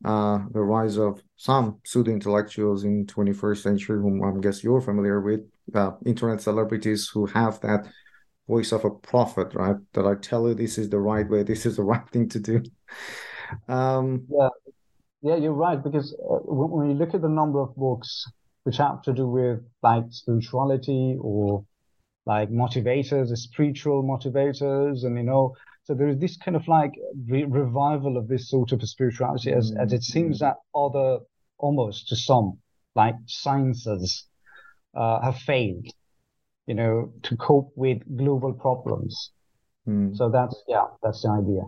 uh, 0.05 0.39
the 0.51 0.61
rise 0.61 0.97
of 0.97 1.21
some 1.35 1.79
pseudo 1.83 2.11
intellectuals 2.11 2.83
in 2.83 3.05
21st 3.07 3.63
century, 3.63 4.01
whom 4.01 4.23
I 4.23 4.39
guess 4.39 4.63
you're 4.63 4.81
familiar 4.81 5.19
with, 5.21 5.41
uh, 5.73 5.91
internet 6.05 6.41
celebrities 6.41 7.09
who 7.09 7.25
have 7.27 7.59
that 7.61 7.87
voice 8.47 8.71
of 8.71 8.85
a 8.85 8.89
prophet, 8.89 9.53
right? 9.53 9.77
That 9.93 10.05
I 10.05 10.15
tell 10.15 10.47
you 10.47 10.53
this 10.53 10.77
is 10.77 10.89
the 10.89 10.99
right 10.99 11.29
way, 11.29 11.43
this 11.43 11.65
is 11.65 11.77
the 11.77 11.83
right 11.93 12.07
thing 12.09 12.29
to 12.29 12.39
do. 12.39 12.63
Um, 13.67 14.25
yeah, 14.29 14.49
yeah, 15.21 15.35
you're 15.37 15.53
right. 15.53 15.81
Because 15.81 16.13
uh, 16.13 16.39
when, 16.43 16.69
when 16.69 16.89
you 16.89 16.95
look 16.95 17.13
at 17.13 17.21
the 17.21 17.29
number 17.29 17.59
of 17.59 17.75
books 17.75 18.25
which 18.63 18.77
have 18.77 19.01
to 19.03 19.13
do 19.13 19.27
with 19.27 19.59
like 19.81 20.05
spirituality 20.09 21.17
or 21.19 21.65
like 22.25 22.49
motivators, 22.49 23.35
spiritual 23.37 24.03
motivators, 24.03 25.03
and 25.03 25.17
you 25.17 25.23
know, 25.23 25.55
so 25.83 25.93
there 25.93 26.07
is 26.07 26.17
this 26.17 26.37
kind 26.37 26.55
of 26.55 26.67
like 26.67 26.93
re- 27.27 27.43
revival 27.43 28.17
of 28.17 28.27
this 28.27 28.49
sort 28.49 28.71
of 28.71 28.81
spirituality, 28.87 29.51
as 29.51 29.71
mm-hmm. 29.71 29.81
as 29.81 29.93
it 29.93 30.03
seems 30.03 30.39
that 30.39 30.55
other 30.73 31.19
almost 31.57 32.07
to 32.09 32.15
some 32.15 32.57
like 32.95 33.15
sciences 33.25 34.25
uh, 34.95 35.21
have 35.21 35.37
failed, 35.37 35.87
you 36.67 36.75
know, 36.75 37.11
to 37.23 37.35
cope 37.37 37.71
with 37.75 37.99
global 38.17 38.53
problems. 38.53 39.31
Mm. 39.87 40.15
So 40.15 40.29
that's 40.29 40.63
yeah, 40.67 40.85
that's 41.01 41.21
the 41.23 41.29
idea. 41.29 41.61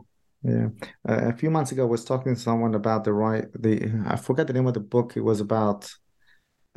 Yeah, 0.44 0.68
uh, 1.08 1.30
a 1.30 1.34
few 1.34 1.50
months 1.50 1.72
ago, 1.72 1.84
I 1.84 1.90
was 1.90 2.06
talking 2.06 2.36
to 2.36 2.40
someone 2.40 2.76
about 2.76 3.04
the 3.04 3.14
right. 3.14 3.46
The 3.54 4.04
I 4.06 4.16
forget 4.16 4.48
the 4.48 4.54
name 4.54 4.68
of 4.68 4.74
the 4.74 4.80
book. 4.80 5.14
It 5.16 5.22
was 5.22 5.42
about 5.42 5.92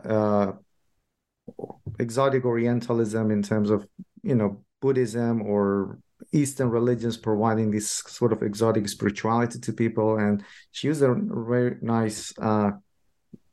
uh, 0.05 0.53
exotic 1.99 2.45
Orientalism 2.45 3.31
in 3.31 3.43
terms 3.43 3.71
of 3.71 3.87
you 4.23 4.35
know 4.35 4.65
Buddhism 4.81 5.43
or 5.43 5.99
Eastern 6.33 6.71
religions 6.71 7.17
providing 7.17 7.71
this 7.71 7.89
sort 7.89 8.33
of 8.33 8.43
exotic 8.43 8.89
spirituality 8.89 9.61
to 9.61 9.73
people, 9.73 10.17
and 10.17 10.43
she 10.73 10.89
used 10.89 11.03
a 11.03 11.15
very 11.15 11.77
nice 11.81 12.33
uh, 12.41 12.73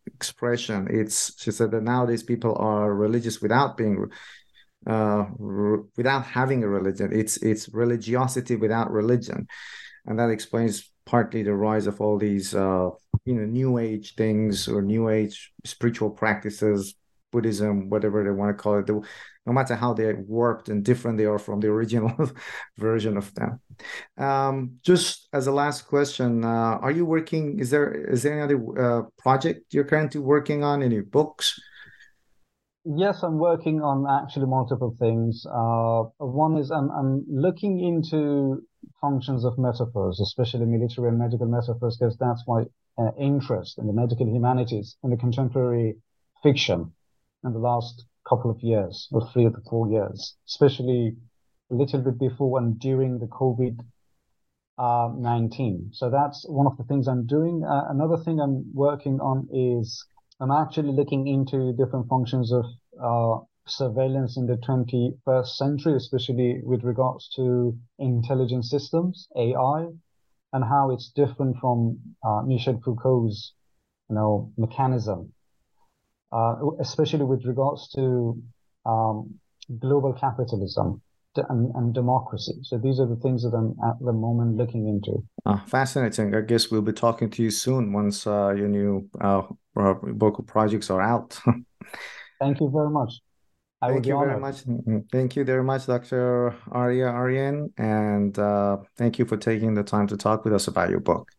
expression. 0.07 0.87
It's 0.89 1.39
she 1.41 1.51
said 1.51 1.71
that 1.71 1.83
nowadays 1.83 2.23
people 2.23 2.55
are 2.55 2.93
religious 2.93 3.41
without 3.41 3.77
being 3.77 4.09
uh, 4.85 5.25
without 5.97 6.25
having 6.25 6.63
a 6.63 6.67
religion. 6.67 7.11
It's 7.11 7.37
it's 7.37 7.69
religiosity 7.69 8.55
without 8.55 8.91
religion, 8.91 9.47
and 10.05 10.19
that 10.19 10.29
explains 10.29 10.91
partly 11.05 11.43
the 11.43 11.53
rise 11.53 11.87
of 11.87 12.01
all 12.01 12.17
these 12.17 12.55
uh, 12.55 12.89
you 13.25 13.35
know 13.35 13.45
new 13.45 13.77
age 13.77 14.15
things 14.15 14.67
or 14.67 14.81
new 14.81 15.09
age 15.09 15.51
spiritual 15.63 16.09
practices 16.09 16.95
buddhism 17.35 17.89
whatever 17.89 18.23
they 18.23 18.31
want 18.31 18.49
to 18.55 18.61
call 18.61 18.79
it. 18.79 18.89
No 19.45 19.53
matter 19.53 19.75
how 19.75 19.93
they're 19.93 20.23
warped 20.27 20.69
and 20.69 20.83
different 20.83 21.17
they 21.17 21.25
are 21.25 21.37
from 21.37 21.59
the 21.59 21.67
original 21.67 22.15
version 22.77 23.17
of 23.17 23.31
them. 23.35 23.59
Um, 24.17 24.79
just 24.81 25.27
as 25.33 25.45
a 25.47 25.51
last 25.51 25.83
question 25.83 26.43
uh, 26.43 26.75
are 26.85 26.91
you 26.91 27.05
working 27.05 27.59
is 27.59 27.69
there 27.69 27.91
is 28.15 28.23
there 28.23 28.33
any 28.33 28.43
other 28.47 28.59
uh, 28.85 29.01
project 29.19 29.73
you're 29.73 29.89
currently 29.91 30.21
working 30.21 30.63
on? 30.63 30.81
Any 30.81 31.01
books 31.01 31.59
yes 32.85 33.23
i'm 33.23 33.37
working 33.37 33.81
on 33.81 34.05
actually 34.21 34.45
multiple 34.45 34.95
things 34.99 35.45
uh, 35.51 36.03
one 36.17 36.57
is 36.57 36.71
I'm, 36.71 36.89
I'm 36.91 37.25
looking 37.27 37.79
into 37.79 38.61
functions 39.01 39.45
of 39.45 39.57
metaphors, 39.57 40.19
especially 40.19 40.65
military 40.65 41.09
and 41.09 41.19
medical 41.19 41.47
metaphors, 41.47 41.97
because 41.97 42.17
that's 42.17 42.43
my 42.47 42.63
uh, 42.97 43.11
interest 43.19 43.77
in 43.77 43.87
the 43.87 43.93
medical 43.93 44.27
humanities 44.27 44.97
in 45.03 45.09
the 45.09 45.17
contemporary 45.17 45.95
fiction 46.43 46.93
in 47.43 47.53
the 47.53 47.59
last 47.59 48.05
couple 48.27 48.49
of 48.49 48.59
years, 48.61 49.07
or 49.11 49.29
three 49.31 49.45
to 49.45 49.61
four 49.69 49.87
years, 49.87 50.35
especially 50.47 51.15
a 51.71 51.75
little 51.75 52.01
bit 52.01 52.17
before 52.19 52.57
and 52.59 52.79
during 52.79 53.19
the 53.19 53.27
COVID 53.27 53.79
uh, 54.77 55.09
19. 55.15 55.91
So 55.93 56.09
that's 56.09 56.45
one 56.47 56.67
of 56.67 56.77
the 56.77 56.83
things 56.83 57.07
I'm 57.07 57.25
doing. 57.25 57.63
Uh, 57.63 57.85
another 57.89 58.17
thing 58.23 58.39
I'm 58.39 58.65
working 58.73 59.19
on 59.19 59.47
is 59.53 60.05
I'm 60.41 60.51
actually 60.51 60.91
looking 60.91 61.27
into 61.27 61.73
different 61.73 62.09
functions 62.09 62.51
of 62.51 62.65
uh, 63.01 63.43
surveillance 63.67 64.35
in 64.37 64.45
the 64.47 64.57
21st 64.57 65.47
century, 65.47 65.95
especially 65.95 66.59
with 66.63 66.83
regards 66.83 67.29
to 67.37 67.77
intelligent 67.99 68.65
systems, 68.65 69.27
AI, 69.37 69.87
and 70.51 70.63
how 70.63 70.91
it's 70.91 71.11
different 71.15 71.57
from 71.59 71.99
uh, 72.23 72.41
Michel 72.45 72.81
Foucault's, 72.83 73.53
you 74.09 74.15
know, 74.15 74.51
mechanism, 74.57 75.33
uh, 76.33 76.55
especially 76.79 77.25
with 77.25 77.45
regards 77.45 77.87
to 77.95 78.41
um, 78.85 79.35
global 79.79 80.13
capitalism 80.13 81.01
and, 81.49 81.73
and, 81.75 81.93
democracy. 81.93 82.53
So 82.63 82.77
these 82.77 82.99
are 82.99 83.05
the 83.05 83.15
things 83.17 83.43
that 83.43 83.53
I'm 83.55 83.75
at 83.87 83.99
the 83.99 84.13
moment 84.13 84.57
looking 84.57 84.87
into. 84.87 85.23
Uh, 85.45 85.63
fascinating. 85.65 86.35
I 86.35 86.41
guess 86.41 86.71
we'll 86.71 86.81
be 86.81 86.93
talking 86.93 87.29
to 87.31 87.43
you 87.43 87.51
soon 87.51 87.93
once 87.93 88.25
uh, 88.27 88.53
your 88.55 88.67
new 88.67 89.09
uh, 89.21 89.43
book 89.75 90.45
projects 90.47 90.89
are 90.89 91.01
out. 91.01 91.39
Thank 92.39 92.59
you 92.59 92.69
very 92.73 92.89
much. 92.89 93.21
I 93.81 93.91
thank 93.91 94.07
you 94.07 94.17
very 94.17 94.39
much. 94.39 94.63
Mm-hmm. 94.63 94.99
Thank 95.11 95.35
you 95.35 95.43
very 95.43 95.63
much, 95.63 95.85
Dr. 95.85 96.55
Arya 96.71 97.07
Aryan, 97.07 97.71
and 97.77 98.37
uh, 98.39 98.77
thank 98.97 99.19
you 99.19 99.25
for 99.25 99.37
taking 99.37 99.73
the 99.75 99.83
time 99.83 100.07
to 100.07 100.17
talk 100.17 100.43
with 100.43 100.53
us 100.53 100.67
about 100.67 100.89
your 100.89 101.01
book. 101.01 101.29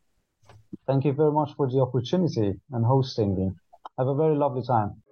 Thank 0.87 1.05
you 1.05 1.13
very 1.13 1.33
much 1.33 1.55
for 1.57 1.69
the 1.69 1.81
opportunity 1.81 2.55
and 2.73 2.85
hosting 2.85 3.37
me. 3.37 3.51
Have 3.99 4.09
a 4.09 4.15
very 4.15 4.37
lovely 4.37 4.63
time. 4.63 5.03